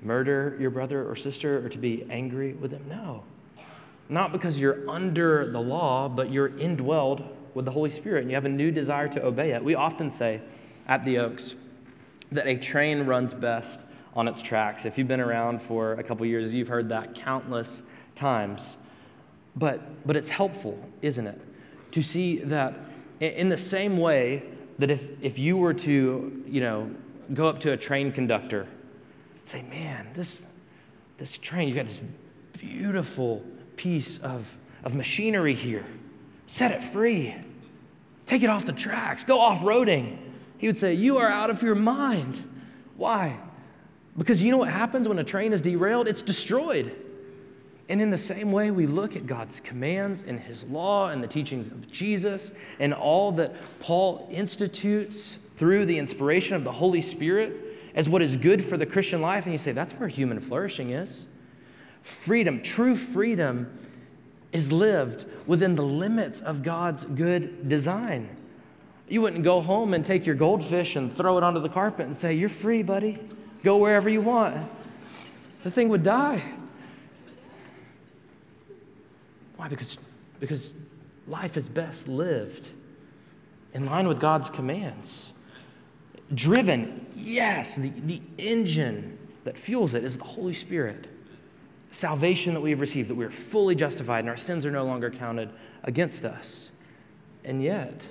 [0.00, 2.84] murder your brother or sister or to be angry with them?
[2.88, 3.24] No.
[4.08, 8.36] Not because you're under the law, but you're indwelled with the Holy Spirit and you
[8.36, 9.64] have a new desire to obey it.
[9.64, 10.40] We often say
[10.86, 11.56] at the Oaks
[12.30, 13.80] that a train runs best
[14.18, 14.84] on its tracks.
[14.84, 17.82] If you've been around for a couple years, you've heard that countless
[18.16, 18.74] times.
[19.54, 21.40] But, but it's helpful, isn't it?
[21.92, 22.74] To see that
[23.20, 24.42] in the same way
[24.80, 26.90] that if, if you were to, you know,
[27.32, 28.66] go up to a train conductor,
[29.44, 30.42] say, man, this,
[31.18, 32.00] this train, you've got this
[32.54, 33.44] beautiful
[33.76, 34.52] piece of,
[34.82, 35.86] of machinery here.
[36.48, 37.36] Set it free.
[38.26, 39.22] Take it off the tracks.
[39.22, 40.18] Go off roading.
[40.58, 42.42] He would say, You are out of your mind.
[42.96, 43.38] Why?
[44.18, 46.08] Because you know what happens when a train is derailed?
[46.08, 46.94] It's destroyed.
[47.88, 51.28] And in the same way, we look at God's commands and His law and the
[51.28, 57.54] teachings of Jesus and all that Paul institutes through the inspiration of the Holy Spirit
[57.94, 59.44] as what is good for the Christian life.
[59.44, 61.24] And you say, that's where human flourishing is.
[62.02, 63.72] Freedom, true freedom,
[64.52, 68.36] is lived within the limits of God's good design.
[69.08, 72.16] You wouldn't go home and take your goldfish and throw it onto the carpet and
[72.16, 73.18] say, You're free, buddy.
[73.62, 74.70] Go wherever you want.
[75.64, 76.42] The thing would die.
[79.56, 79.68] Why?
[79.68, 79.98] Because,
[80.38, 80.70] because
[81.26, 82.68] life is best lived
[83.74, 85.26] in line with God's commands.
[86.34, 91.06] Driven, yes, the, the engine that fuels it is the Holy Spirit.
[91.90, 94.84] Salvation that we have received, that we are fully justified and our sins are no
[94.84, 95.50] longer counted
[95.84, 96.70] against us.
[97.44, 98.06] And yet,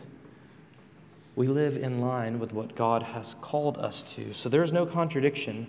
[1.38, 4.34] we live in line with what God has called us to.
[4.34, 5.68] So there is no contradiction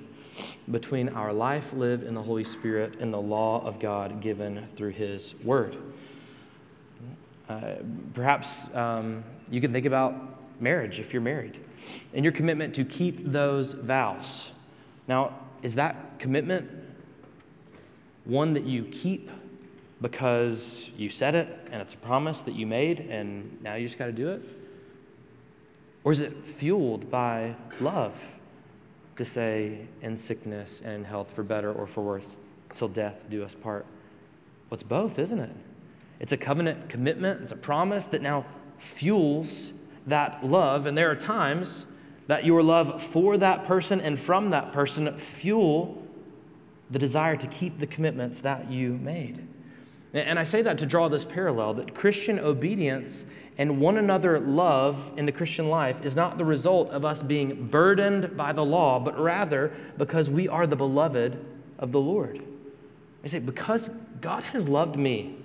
[0.70, 4.92] between our life lived in the Holy Spirit and the law of God given through
[4.92, 5.76] His Word.
[7.50, 7.74] Uh,
[8.14, 10.14] perhaps um, you can think about
[10.58, 11.62] marriage if you're married
[12.14, 14.44] and your commitment to keep those vows.
[15.06, 16.70] Now, is that commitment
[18.24, 19.30] one that you keep
[20.00, 23.98] because you said it and it's a promise that you made and now you just
[23.98, 24.42] got to do it?
[26.04, 28.22] Or is it fueled by love
[29.16, 32.24] to say, in sickness and in health, for better or for worse,
[32.76, 33.84] till death do us part?
[34.70, 35.50] Well, it's both, isn't it?
[36.20, 38.46] It's a covenant commitment, it's a promise that now
[38.78, 39.70] fuels
[40.06, 40.86] that love.
[40.86, 41.84] And there are times
[42.26, 46.02] that your love for that person and from that person fuel
[46.90, 49.46] the desire to keep the commitments that you made.
[50.14, 53.26] And I say that to draw this parallel that Christian obedience
[53.58, 57.66] and one another love in the Christian life is not the result of us being
[57.66, 61.44] burdened by the law, but rather because we are the beloved
[61.78, 62.42] of the Lord.
[63.22, 63.90] I say, because
[64.20, 65.36] God has loved me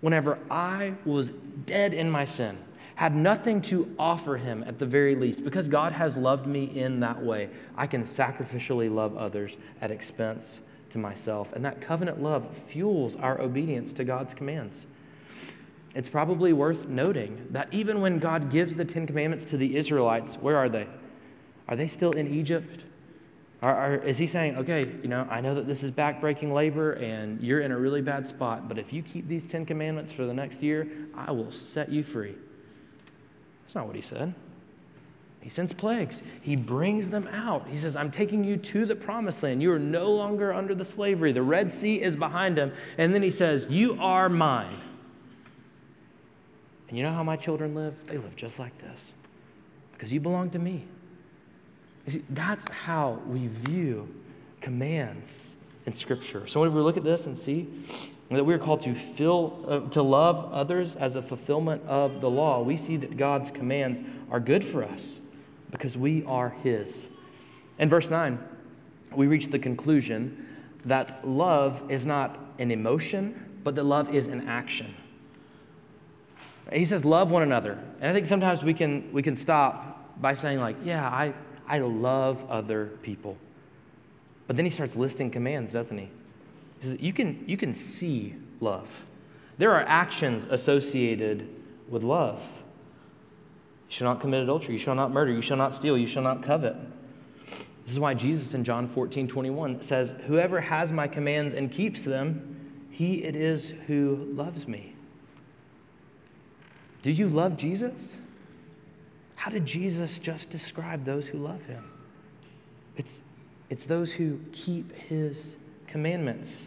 [0.00, 1.30] whenever I was
[1.66, 2.56] dead in my sin,
[2.94, 7.00] had nothing to offer him at the very least, because God has loved me in
[7.00, 10.60] that way, I can sacrificially love others at expense
[10.94, 11.52] to myself.
[11.52, 14.86] And that covenant love fuels our obedience to God's commands.
[15.92, 20.36] It's probably worth noting that even when God gives the Ten Commandments to the Israelites,
[20.36, 20.86] where are they?
[21.66, 22.84] Are they still in Egypt?
[23.60, 26.92] Are, are, is he saying, okay, you know, I know that this is backbreaking labor
[26.92, 30.26] and you're in a really bad spot, but if you keep these Ten Commandments for
[30.26, 32.36] the next year, I will set you free?
[33.64, 34.32] That's not what he said.
[35.44, 36.22] He sends plagues.
[36.40, 37.68] He brings them out.
[37.68, 39.60] He says, I'm taking you to the promised land.
[39.60, 41.32] You are no longer under the slavery.
[41.32, 42.72] The Red Sea is behind him.
[42.96, 44.80] And then he says, You are mine.
[46.88, 47.94] And you know how my children live?
[48.06, 49.12] They live just like this
[49.92, 50.86] because you belong to me.
[52.06, 54.08] You see, that's how we view
[54.62, 55.48] commands
[55.84, 56.46] in Scripture.
[56.46, 57.68] So when we look at this and see
[58.30, 62.62] that we're called to fill, uh, to love others as a fulfillment of the law,
[62.62, 65.18] we see that God's commands are good for us
[65.74, 67.08] because we are His.
[67.80, 68.38] In verse 9,
[69.12, 70.46] we reach the conclusion
[70.84, 74.94] that love is not an emotion, but that love is an action.
[76.72, 77.78] He says, Love one another.
[78.00, 81.34] And I think sometimes we can, we can stop by saying, like, yeah, I,
[81.66, 83.36] I love other people.
[84.46, 86.08] But then he starts listing commands, doesn't he?
[86.80, 89.04] He says, you can, you can see love.
[89.58, 91.48] There are actions associated
[91.88, 92.40] with love.
[93.94, 94.74] You shall not commit adultery.
[94.74, 95.30] You shall not murder.
[95.30, 95.96] You shall not steal.
[95.96, 96.74] You shall not covet.
[97.84, 102.02] This is why Jesus in John 14, 21 says, Whoever has my commands and keeps
[102.02, 104.96] them, he it is who loves me.
[107.02, 108.16] Do you love Jesus?
[109.36, 111.88] How did Jesus just describe those who love him?
[112.96, 113.20] It's,
[113.70, 115.54] it's those who keep his
[115.86, 116.64] commandments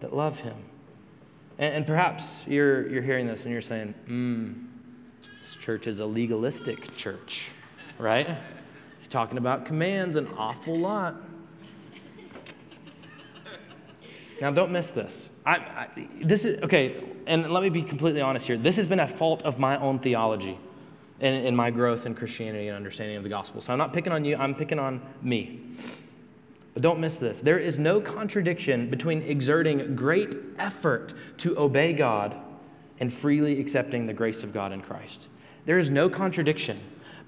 [0.00, 0.56] that love him.
[1.58, 4.63] And, and perhaps you're, you're hearing this and you're saying, hmm
[5.64, 7.46] church is a legalistic church,
[7.98, 8.36] right?
[8.98, 11.14] He's talking about commands an awful lot.
[14.42, 15.26] Now, don't miss this.
[15.46, 15.88] I, I,
[16.22, 18.58] this is okay, and let me be completely honest here.
[18.58, 20.58] This has been a fault of my own theology
[21.20, 23.62] in, in my growth in Christianity and understanding of the gospel.
[23.62, 25.62] So I'm not picking on you, I'm picking on me.
[26.74, 27.40] But don't miss this.
[27.40, 32.36] There is no contradiction between exerting great effort to obey God
[33.00, 35.20] and freely accepting the grace of God in Christ.
[35.66, 36.78] There is no contradiction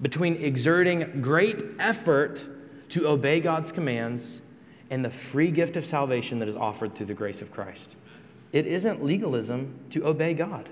[0.01, 2.45] between exerting great effort
[2.89, 4.39] to obey God's commands
[4.89, 7.95] and the free gift of salvation that is offered through the grace of Christ.
[8.53, 10.69] It isn't legalism to obey God.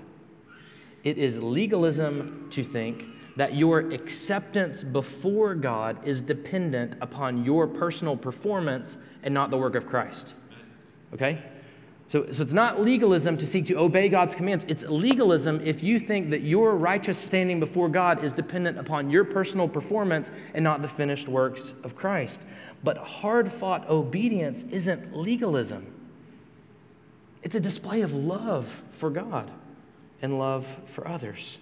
[1.04, 3.04] It is legalism to think
[3.36, 9.74] that your acceptance before God is dependent upon your personal performance and not the work
[9.74, 10.34] of Christ.
[11.12, 11.42] Okay?
[12.08, 14.64] So, so it's not legalism to seek to obey God's commands.
[14.68, 19.24] It's legalism if you think that your righteous standing before God is dependent upon your
[19.24, 22.40] personal performance and not the finished works of Christ.
[22.84, 25.92] But hard fought obedience isn't legalism,
[27.42, 29.50] it's a display of love for God
[30.22, 31.58] and love for others.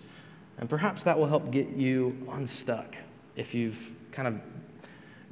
[0.59, 2.95] And perhaps that will help get you unstuck
[3.34, 3.78] if you've
[4.12, 4.40] kind of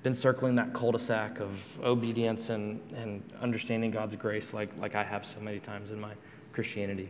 [0.03, 1.51] been circling that cul-de-sac of
[1.85, 6.13] obedience and, and understanding God's grace like, like I have so many times in my
[6.53, 7.09] Christianity.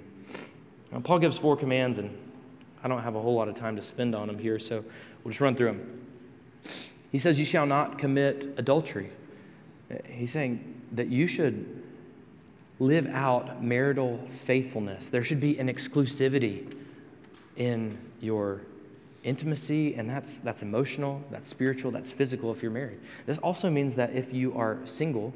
[0.91, 2.17] Now, Paul gives four commands, and
[2.85, 4.85] I don't have a whole lot of time to spend on them here, so
[5.25, 6.07] we'll just run through them.
[7.11, 9.11] He says, You shall not commit adultery.
[10.07, 11.83] He's saying that you should
[12.79, 15.09] live out marital faithfulness.
[15.09, 16.75] There should be an exclusivity
[17.57, 18.63] in your
[19.23, 23.01] intimacy, and that's, that's emotional, that's spiritual, that's physical if you're married.
[23.27, 25.33] This also means that if you are single,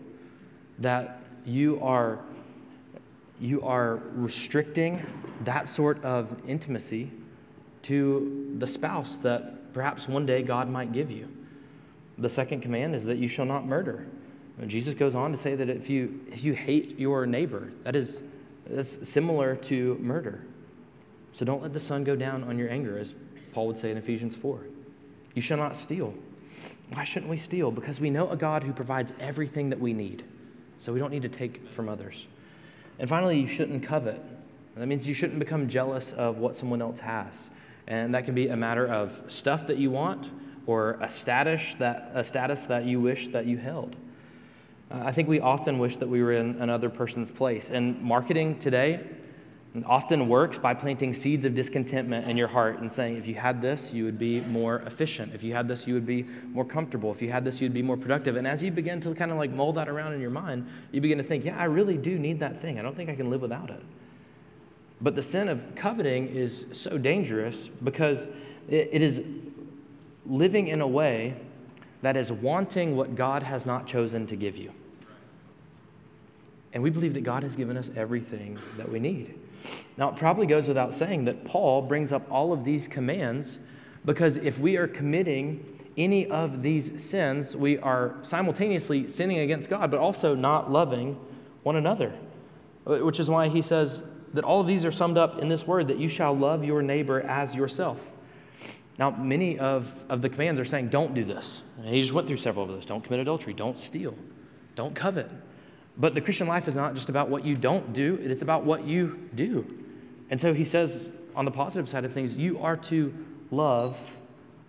[0.78, 2.20] that you are,
[3.40, 5.04] you are restricting
[5.44, 7.10] that sort of intimacy
[7.82, 11.28] to the spouse that perhaps one day God might give you.
[12.18, 14.06] The second command is that you shall not murder.
[14.58, 17.94] And Jesus goes on to say that if you, if you hate your neighbor, that
[17.94, 18.22] is
[18.68, 20.42] that's similar to murder.
[21.32, 23.14] So don't let the sun go down on your anger, as
[23.56, 24.60] Paul would say in Ephesians 4.
[25.32, 26.12] You shall not steal.
[26.92, 27.70] Why shouldn't we steal?
[27.70, 30.24] Because we know a God who provides everything that we need.
[30.76, 32.26] So we don't need to take from others.
[32.98, 34.22] And finally, you shouldn't covet.
[34.76, 37.48] That means you shouldn't become jealous of what someone else has.
[37.86, 40.30] And that can be a matter of stuff that you want
[40.66, 43.96] or a status that, a status that you wish that you held.
[44.90, 47.70] Uh, I think we often wish that we were in another person's place.
[47.70, 49.02] And marketing today
[49.84, 53.60] often works by planting seeds of discontentment in your heart and saying, if you had
[53.60, 55.34] this, you would be more efficient.
[55.34, 56.22] If you had this, you would be
[56.52, 57.12] more comfortable.
[57.12, 58.36] If you had this, you'd be more productive.
[58.36, 61.00] And as you begin to kind of like mold that around in your mind, you
[61.00, 62.78] begin to think, yeah, I really do need that thing.
[62.78, 63.82] I don't think I can live without it.
[65.00, 68.28] But the sin of coveting is so dangerous because
[68.68, 69.22] it is
[70.24, 71.36] living in a way
[72.02, 74.72] that is wanting what God has not chosen to give you.
[76.72, 79.34] And we believe that God has given us everything that we need.
[79.96, 83.58] Now, it probably goes without saying that Paul brings up all of these commands
[84.04, 85.64] because if we are committing
[85.96, 91.18] any of these sins, we are simultaneously sinning against God, but also not loving
[91.62, 92.12] one another.
[92.84, 94.02] Which is why he says
[94.34, 96.82] that all of these are summed up in this word that you shall love your
[96.82, 98.10] neighbor as yourself.
[98.98, 101.60] Now, many of, of the commands are saying, don't do this.
[101.78, 102.86] And he just went through several of those.
[102.86, 103.52] Don't commit adultery.
[103.52, 104.14] Don't steal.
[104.74, 105.30] Don't covet.
[105.98, 108.84] But the Christian life is not just about what you don't do, it's about what
[108.84, 109.66] you do.
[110.30, 113.14] And so he says, on the positive side of things, you are to
[113.50, 113.98] love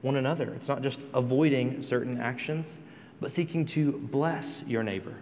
[0.02, 0.54] one another.
[0.54, 2.76] It's not just avoiding certain actions,
[3.20, 5.16] but seeking to bless your neighbor.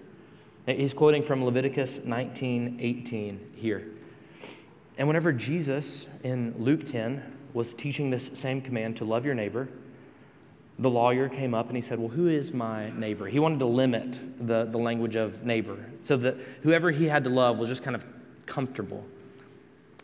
[0.66, 3.88] He's quoting from Leviticus 19 18 here.
[4.97, 9.70] And whenever Jesus in Luke 10 was teaching this same command to love your neighbor,
[10.78, 13.28] the lawyer came up and he said, Well, who is my neighbor?
[13.28, 17.30] He wanted to limit the, the language of neighbor so that whoever he had to
[17.30, 18.05] love was just kind of
[18.45, 19.05] comfortable.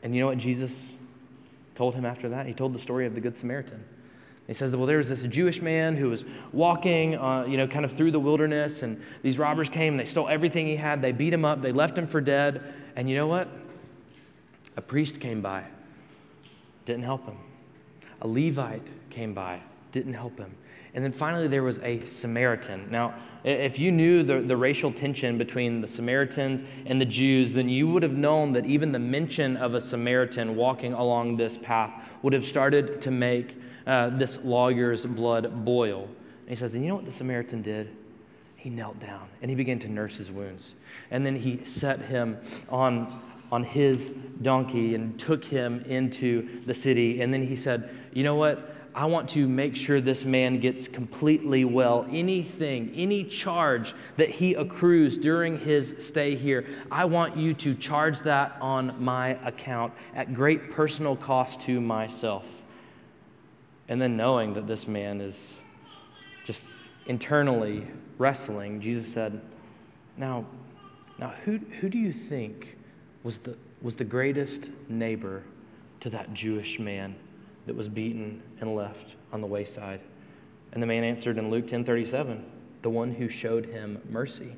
[0.04, 0.92] And you know what Jesus
[1.76, 2.46] told him after that?
[2.46, 3.84] He told the story of the Good Samaritan.
[4.48, 7.84] He says, Well, there was this Jewish man who was walking, uh, you know, kind
[7.84, 11.02] of through the wilderness, and these robbers came and they stole everything he had.
[11.02, 12.74] They beat him up, they left him for dead.
[12.96, 13.48] And you know what?
[14.78, 15.64] A priest came by,
[16.86, 17.38] didn't help him.
[18.22, 19.62] A Levite came by,
[19.92, 20.56] didn't help him.
[20.94, 22.88] And then finally, there was a Samaritan.
[22.92, 27.70] Now, if you knew the, the racial tension between the Samaritans and the Jews, then
[27.70, 32.10] you would have known that even the mention of a Samaritan walking along this path
[32.22, 33.56] would have started to make
[33.88, 36.04] uh, this lawyer's blood boil.
[36.04, 37.90] And he says, And you know what the Samaritan did?
[38.58, 40.76] He knelt down and he began to nurse his wounds.
[41.10, 42.38] And then he set him
[42.70, 43.22] on,
[43.52, 44.12] on his
[44.42, 47.22] donkey and took him into the city.
[47.22, 48.81] And then he said, You know what?
[48.94, 52.06] I want to make sure this man gets completely well.
[52.12, 58.20] Anything, any charge that he accrues during his stay here, I want you to charge
[58.22, 62.46] that on my account at great personal cost to myself.
[63.88, 65.36] And then knowing that this man is
[66.46, 66.64] just
[67.06, 67.88] internally
[68.18, 69.42] wrestling, Jesus said,
[70.18, 70.46] Now,
[71.18, 72.78] now who, who do you think
[73.24, 75.44] was the, was the greatest neighbor
[76.02, 77.16] to that Jewish man?
[77.66, 80.02] That was beaten and left on the wayside.
[80.74, 82.44] And the man answered in Luke 10:37,
[82.82, 84.56] the one who showed him mercy.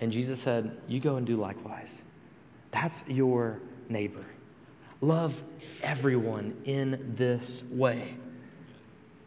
[0.00, 2.02] And Jesus said, "You go and do likewise."
[2.70, 3.58] That's your
[3.88, 4.24] neighbor.
[5.00, 5.42] Love
[5.82, 8.14] everyone in this way.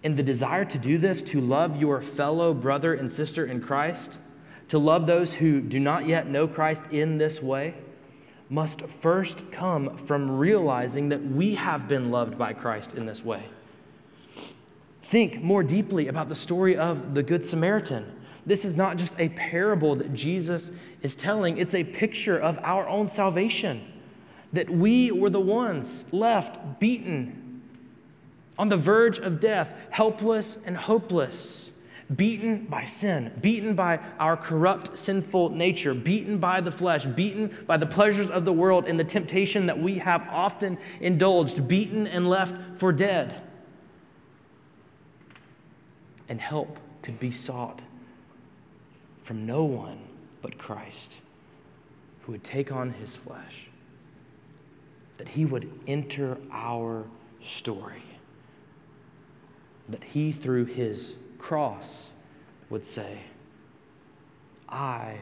[0.04, 4.18] And the desire to do this, to love your fellow brother and sister in Christ,
[4.68, 7.76] to love those who do not yet know Christ in this way,
[8.54, 13.44] must first come from realizing that we have been loved by Christ in this way.
[15.02, 18.12] Think more deeply about the story of the Good Samaritan.
[18.46, 20.70] This is not just a parable that Jesus
[21.02, 23.92] is telling, it's a picture of our own salvation.
[24.54, 27.64] That we were the ones left beaten,
[28.60, 31.72] on the verge of death, helpless and hopeless
[32.16, 37.78] beaten by sin, beaten by our corrupt, sinful nature, beaten by the flesh, beaten by
[37.78, 42.30] the pleasures of the world and the temptation that we have often indulged, beaten and
[42.30, 43.42] left for dead.
[46.30, 47.82] And help could be sought
[49.24, 50.00] from no one
[50.42, 51.18] but Christ,
[52.22, 53.68] who would take on his flesh,
[55.18, 57.06] that he would enter our
[57.42, 58.04] story,
[59.90, 62.06] that he, through his cross
[62.70, 63.20] would say,
[64.70, 65.18] I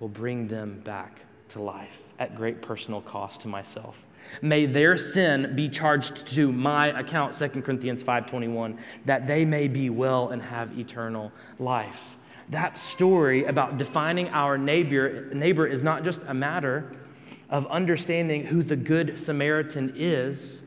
[0.00, 1.20] will bring them back
[1.50, 3.98] to life at great personal cost to myself.
[4.40, 9.90] May their sin be charged to my account, 2 Corinthians 5:21, that they may be
[9.90, 12.00] well and have eternal life.
[12.48, 16.90] That story about defining our neighbor, neighbor is not just a matter
[17.50, 20.62] of understanding who the good Samaritan is,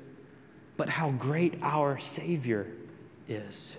[0.78, 2.68] but how great our Savior
[3.28, 3.76] is.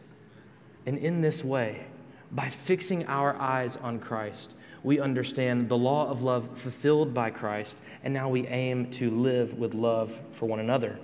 [0.91, 1.87] And in this way,
[2.33, 7.77] by fixing our eyes on Christ, we understand the law of love fulfilled by Christ,
[8.03, 10.99] and now we aim to live with love for one another.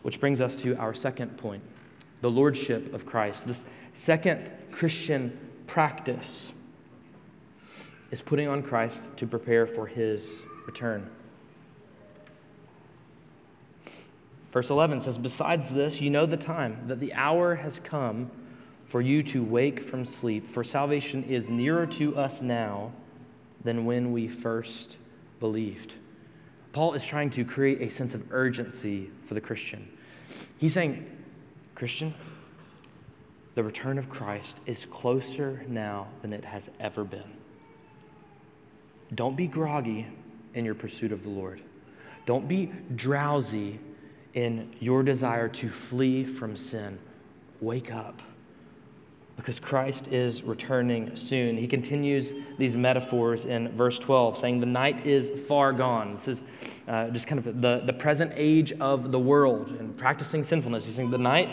[0.00, 1.62] Which brings us to our second point
[2.22, 3.46] the lordship of Christ.
[3.46, 6.50] This second Christian practice
[8.10, 11.10] is putting on Christ to prepare for his return.
[14.52, 18.30] Verse 11 says, Besides this, you know the time, that the hour has come
[18.92, 22.92] for you to wake from sleep, for salvation is nearer to us now
[23.64, 24.98] than when we first
[25.40, 25.94] believed.
[26.74, 29.88] Paul is trying to create a sense of urgency for the Christian.
[30.58, 31.10] He's saying,
[31.74, 32.12] Christian,
[33.54, 37.32] the return of Christ is closer now than it has ever been.
[39.14, 40.06] Don't be groggy
[40.52, 41.62] in your pursuit of the Lord.
[42.26, 43.80] Don't be drowsy
[44.34, 46.98] in your desire to flee from sin.
[47.62, 48.20] Wake up
[49.36, 51.56] because Christ is returning soon.
[51.56, 56.16] He continues these metaphors in verse 12, saying, The night is far gone.
[56.16, 56.42] This is
[56.86, 60.84] uh, just kind of the, the present age of the world and practicing sinfulness.
[60.84, 61.48] He's saying, The night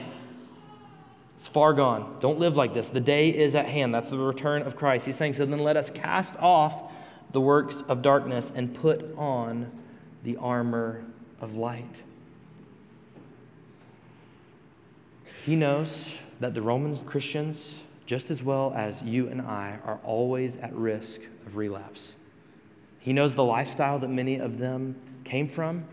[1.40, 2.18] is far gone.
[2.20, 2.90] Don't live like this.
[2.90, 3.94] The day is at hand.
[3.94, 5.06] That's the return of Christ.
[5.06, 6.92] He's saying, So then let us cast off
[7.32, 9.72] the works of darkness and put on
[10.24, 11.06] the armor
[11.40, 12.02] of light.
[15.44, 16.06] He knows
[16.40, 17.76] that the Roman Christians,
[18.06, 22.10] just as well as you and I, are always at risk of relapse.
[23.00, 25.86] He knows the lifestyle that many of them came from.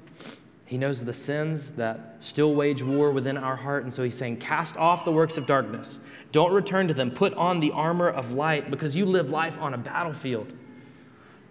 [0.67, 3.85] He knows the sins that still wage war within our heart.
[3.85, 5.99] And so he's saying, Cast off the works of darkness.
[6.33, 7.13] Don't return to them.
[7.13, 10.53] Put on the armor of light because you live life on a battlefield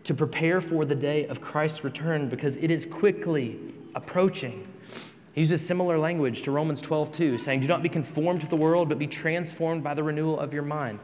[0.04, 3.58] to prepare for the day of Christ's return because it is quickly
[3.96, 4.68] approaching.
[5.36, 8.56] He uses similar language to Romans 12, 2, saying, Do not be conformed to the
[8.56, 11.00] world, but be transformed by the renewal of your mind.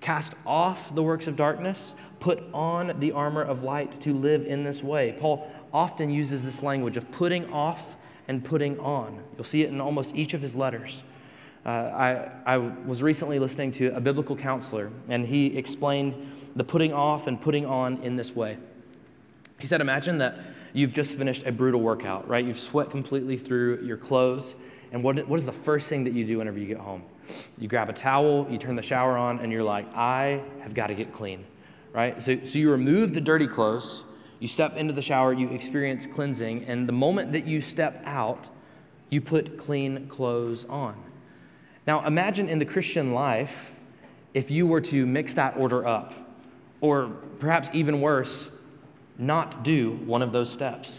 [0.00, 4.62] Cast off the works of darkness, put on the armor of light to live in
[4.62, 5.16] this way.
[5.18, 7.96] Paul often uses this language of putting off
[8.28, 9.20] and putting on.
[9.34, 11.02] You'll see it in almost each of his letters.
[11.64, 16.14] Uh, I, I was recently listening to a biblical counselor, and he explained
[16.54, 18.58] the putting off and putting on in this way.
[19.58, 20.38] He said, Imagine that
[20.76, 22.44] you've just finished a brutal workout, right?
[22.44, 24.54] You've sweat completely through your clothes.
[24.92, 27.02] And what, what is the first thing that you do whenever you get home?
[27.56, 30.88] You grab a towel, you turn the shower on, and you're like, I have got
[30.88, 31.46] to get clean,
[31.94, 32.22] right?
[32.22, 34.02] So, so you remove the dirty clothes,
[34.38, 38.46] you step into the shower, you experience cleansing, and the moment that you step out,
[39.08, 40.94] you put clean clothes on.
[41.86, 43.74] Now, imagine in the Christian life
[44.34, 46.12] if you were to mix that order up,
[46.82, 47.08] or
[47.38, 48.50] perhaps even worse,
[49.18, 50.92] not do one of those steps.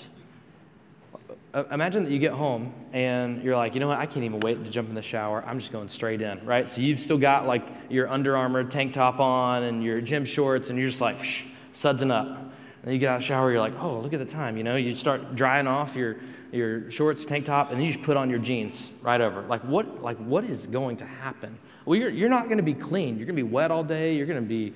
[1.53, 4.39] Uh, imagine that you get home and you're like, you know what, I can't even
[4.41, 5.43] wait to jump in the shower.
[5.47, 6.69] I'm just going straight in, right?
[6.69, 10.69] So you've still got like your Under Armour tank top on and your gym shorts,
[10.69, 11.43] and you're just like, Psh,
[11.73, 12.27] sudsing up.
[12.27, 12.51] And
[12.83, 14.57] then you get out of the shower, you're like, oh, look at the time.
[14.57, 16.17] You know, you start drying off your,
[16.51, 19.41] your shorts, tank top, and then you just put on your jeans right over.
[19.43, 21.57] Like, what, like, what is going to happen?
[21.85, 23.17] Well, you're, you're not going to be clean.
[23.17, 24.15] You're going to be wet all day.
[24.15, 24.75] You're going to be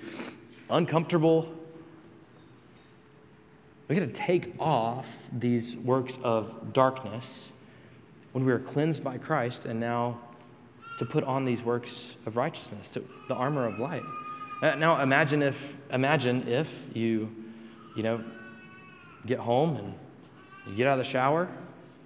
[0.70, 1.54] uncomfortable.
[3.92, 7.50] We got to take off these works of darkness
[8.32, 10.18] when we are cleansed by Christ and now
[10.98, 14.04] to put on these works of righteousness, to the armor of light.
[14.62, 15.62] Uh, now imagine if
[15.92, 17.36] imagine if you
[17.94, 18.24] you know
[19.26, 19.94] get home and
[20.68, 21.50] you get out of the shower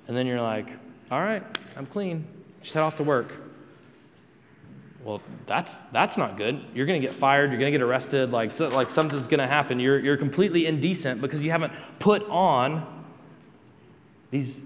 [0.08, 0.66] and then you're like,
[1.12, 1.44] "All right,
[1.78, 2.26] I'm clean.
[2.64, 3.45] Just head off to work."
[5.06, 6.66] Well, that's, that's not good.
[6.74, 7.51] You're going to get fired.
[7.51, 8.32] You're going to get arrested.
[8.32, 9.80] Like, so, like something's going to happen.
[9.80, 13.06] You're, you're completely indecent because you haven't put on
[14.32, 14.64] these,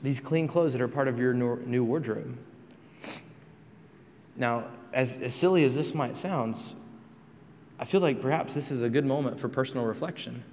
[0.00, 2.38] these clean clothes that are part of your new wardrobe.
[4.36, 6.54] Now, as, as silly as this might sound,
[7.80, 10.44] I feel like perhaps this is a good moment for personal reflection.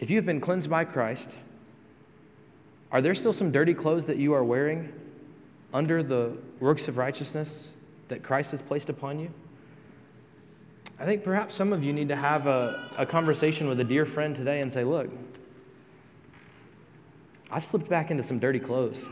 [0.00, 1.36] If you have been cleansed by Christ,
[2.90, 4.92] are there still some dirty clothes that you are wearing
[5.74, 7.68] under the works of righteousness
[8.08, 9.30] that Christ has placed upon you?
[10.98, 14.06] I think perhaps some of you need to have a, a conversation with a dear
[14.06, 15.10] friend today and say, Look,
[17.50, 19.08] I've slipped back into some dirty clothes,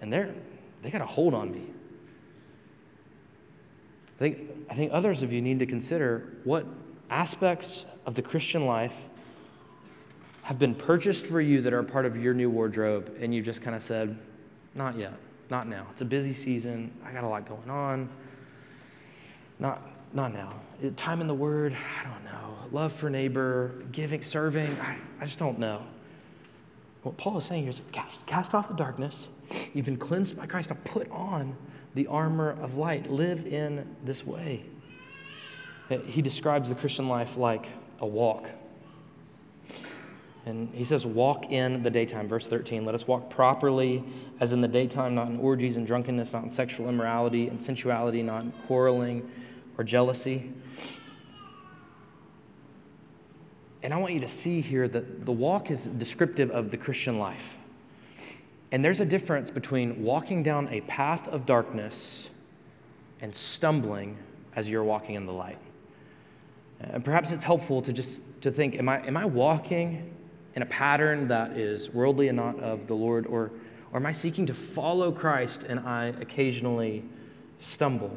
[0.00, 0.32] and they're,
[0.82, 1.62] they got a hold on me.
[4.16, 4.38] I think,
[4.70, 6.66] I think others of you need to consider what
[7.10, 8.96] aspects of the Christian life
[10.42, 13.60] have been purchased for you that are part of your new wardrobe, and you just
[13.60, 14.18] kind of said,
[14.74, 15.14] not yet.
[15.50, 15.86] Not now.
[15.92, 16.92] It's a busy season.
[17.04, 18.08] I got a lot going on.
[19.58, 19.80] Not,
[20.12, 20.54] not now.
[20.96, 22.56] Time in the Word, I don't know.
[22.70, 25.82] Love for neighbor, giving, serving, I, I just don't know.
[27.02, 29.26] What Paul is saying here is cast, cast off the darkness.
[29.72, 30.70] You've been cleansed by Christ.
[30.70, 31.56] Now put on
[31.94, 33.10] the armor of light.
[33.10, 34.64] Live in this way.
[36.06, 37.68] He describes the Christian life like
[38.00, 38.50] a walk.
[40.48, 42.26] And he says, walk in the daytime.
[42.26, 44.02] Verse 13, let us walk properly
[44.40, 48.22] as in the daytime, not in orgies and drunkenness, not in sexual immorality and sensuality,
[48.22, 49.30] not in quarreling
[49.76, 50.50] or jealousy.
[53.82, 57.18] And I want you to see here that the walk is descriptive of the Christian
[57.18, 57.54] life.
[58.72, 62.28] And there's a difference between walking down a path of darkness
[63.20, 64.16] and stumbling
[64.56, 65.58] as you're walking in the light.
[66.80, 70.14] And perhaps it's helpful to just to think, am I, am I walking
[70.58, 73.28] in a pattern that is worldly and not of the Lord?
[73.28, 73.52] Or,
[73.92, 77.04] or am I seeking to follow Christ and I occasionally
[77.60, 78.10] stumble?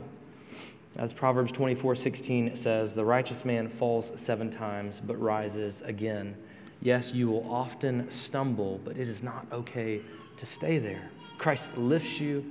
[0.96, 6.36] As Proverbs 24 16 says, the righteous man falls seven times but rises again.
[6.82, 10.02] Yes, you will often stumble, but it is not okay
[10.38, 11.12] to stay there.
[11.38, 12.44] Christ lifts you,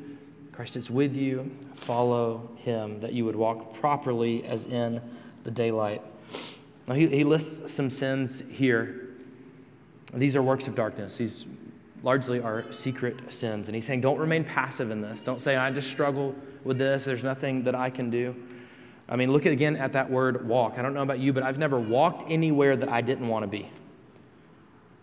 [0.52, 1.50] Christ is with you.
[1.74, 5.00] Follow him, that you would walk properly as in
[5.42, 6.00] the daylight.
[6.86, 9.09] Now, he, he lists some sins here
[10.14, 11.16] these are works of darkness.
[11.16, 11.46] These
[12.02, 13.68] largely are secret sins.
[13.68, 15.20] And he's saying, don't remain passive in this.
[15.20, 16.34] Don't say, I just struggle
[16.64, 17.04] with this.
[17.04, 18.34] There's nothing that I can do.
[19.08, 20.74] I mean, look again at that word walk.
[20.78, 23.48] I don't know about you, but I've never walked anywhere that I didn't want to
[23.48, 23.68] be.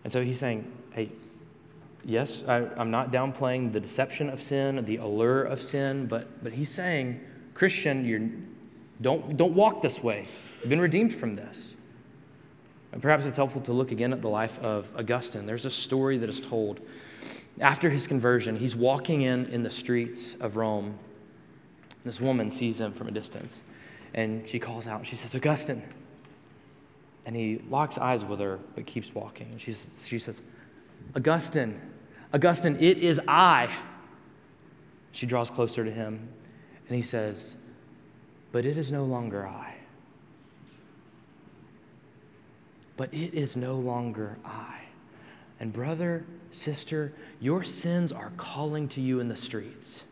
[0.04, 1.10] And so he's saying, hey,
[2.04, 6.52] yes, I, am not downplaying the deception of sin, the allure of sin, but, but
[6.52, 7.20] he's saying,
[7.52, 8.30] Christian, you're,
[9.02, 10.26] don't, don't walk this way.
[10.60, 11.74] You've been redeemed from this.
[12.92, 15.46] And perhaps it's helpful to look again at the life of Augustine.
[15.46, 16.80] There's a story that is told.
[17.60, 20.98] After his conversion, he's walking in in the streets of Rome.
[22.04, 23.62] This woman sees him from a distance,
[24.14, 25.06] and she calls out.
[25.06, 25.82] She says, Augustine.
[27.26, 29.48] And he locks eyes with her, but keeps walking.
[29.50, 29.72] And she
[30.18, 30.40] says,
[31.14, 31.78] Augustine,
[32.32, 33.68] Augustine, it is I.
[35.12, 36.28] She draws closer to him,
[36.88, 37.54] and he says,
[38.52, 39.77] But it is no longer I.
[42.98, 44.80] but it is no longer I.
[45.60, 50.02] And, brother, sister, your sins are calling to you in the streets.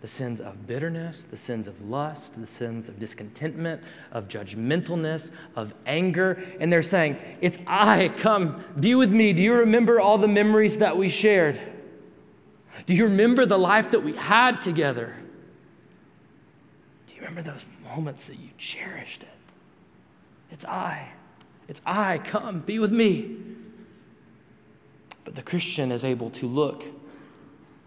[0.00, 3.82] The sins of bitterness, the sins of lust, the sins of discontentment,
[4.12, 6.40] of judgmentalness, of anger.
[6.60, 9.32] And they're saying, It's I, come, be with me.
[9.32, 11.58] Do you remember all the memories that we shared?
[12.86, 15.16] Do you remember the life that we had together?
[17.06, 19.28] Do you remember those moments that you cherished it?
[20.50, 21.08] It's I.
[21.68, 23.36] It's I, come, be with me.
[25.24, 26.84] But the Christian is able to look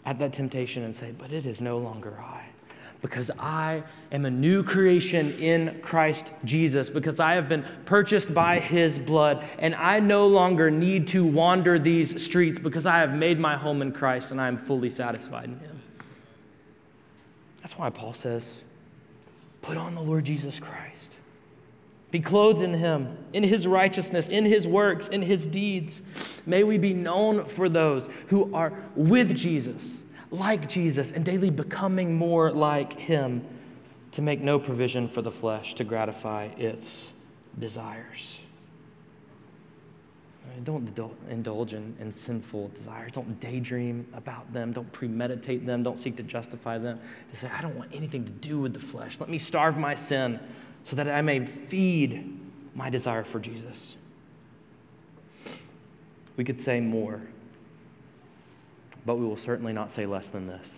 [0.06, 2.46] at that temptation and say, But it is no longer I.
[3.02, 8.60] Because I am a new creation in Christ Jesus, because I have been purchased by
[8.60, 13.40] his blood, and I no longer need to wander these streets because I have made
[13.40, 15.82] my home in Christ and I am fully satisfied in him.
[17.62, 18.62] That's why Paul says,
[19.64, 21.01] Put on the Lord Jesus Christ.
[22.12, 26.02] Be clothed in him, in his righteousness, in his works, in his deeds.
[26.46, 32.14] May we be known for those who are with Jesus, like Jesus, and daily becoming
[32.14, 33.46] more like him
[34.12, 37.08] to make no provision for the flesh to gratify its
[37.58, 38.40] desires.
[40.66, 40.86] Don't
[41.30, 43.14] indulge in, in, sinful desires.
[43.14, 44.74] Don't daydream about them.
[44.74, 45.82] Don't premeditate them.
[45.82, 47.00] Don't seek to justify them.
[47.32, 49.18] To say, I don't want anything to do with the flesh.
[49.20, 50.42] Let me starve my sin
[50.84, 52.40] so that I may feed
[52.76, 53.96] my desire for Jesus.
[56.38, 57.22] We could say more,
[59.06, 60.70] but we will certainly not say less than this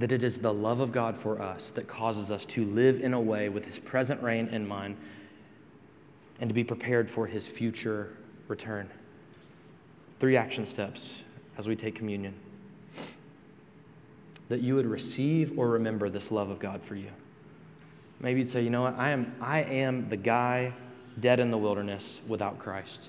[0.00, 3.12] that it is the love of God for us that causes us to live in
[3.12, 4.96] a way with His present reign in mind
[6.40, 8.16] and to be prepared for His future
[8.48, 8.88] return.
[10.18, 11.10] Three action steps
[11.58, 12.34] as we take communion
[14.48, 17.10] that you would receive or remember this love of God for you.
[18.20, 20.74] Maybe you'd say, you know what, I am, I am the guy
[21.18, 23.08] dead in the wilderness without Christ.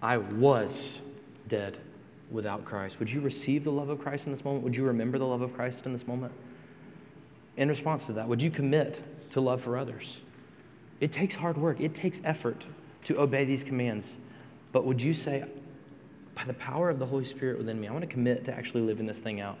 [0.00, 1.00] I was
[1.48, 1.78] dead
[2.30, 2.98] without Christ.
[2.98, 4.64] Would you receive the love of Christ in this moment?
[4.64, 6.32] Would you remember the love of Christ in this moment?
[7.56, 10.18] In response to that, would you commit to love for others?
[11.00, 12.64] It takes hard work, it takes effort
[13.04, 14.14] to obey these commands.
[14.72, 15.44] But would you say,
[16.34, 18.82] by the power of the Holy Spirit within me, I want to commit to actually
[18.82, 19.58] living this thing out?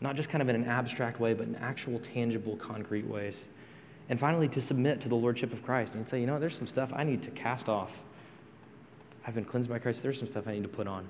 [0.00, 3.46] Not just kind of in an abstract way, but in actual, tangible, concrete ways.
[4.08, 6.66] And finally, to submit to the Lordship of Christ and say, you know, there's some
[6.66, 7.90] stuff I need to cast off.
[9.26, 10.02] I've been cleansed by Christ.
[10.02, 11.08] There's some stuff I need to put on.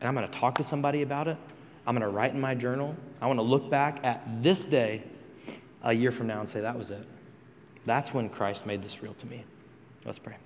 [0.00, 1.36] And I'm going to talk to somebody about it.
[1.86, 2.96] I'm going to write in my journal.
[3.20, 5.02] I want to look back at this day
[5.82, 7.06] a year from now and say, that was it.
[7.84, 9.44] That's when Christ made this real to me.
[10.04, 10.36] Let's pray.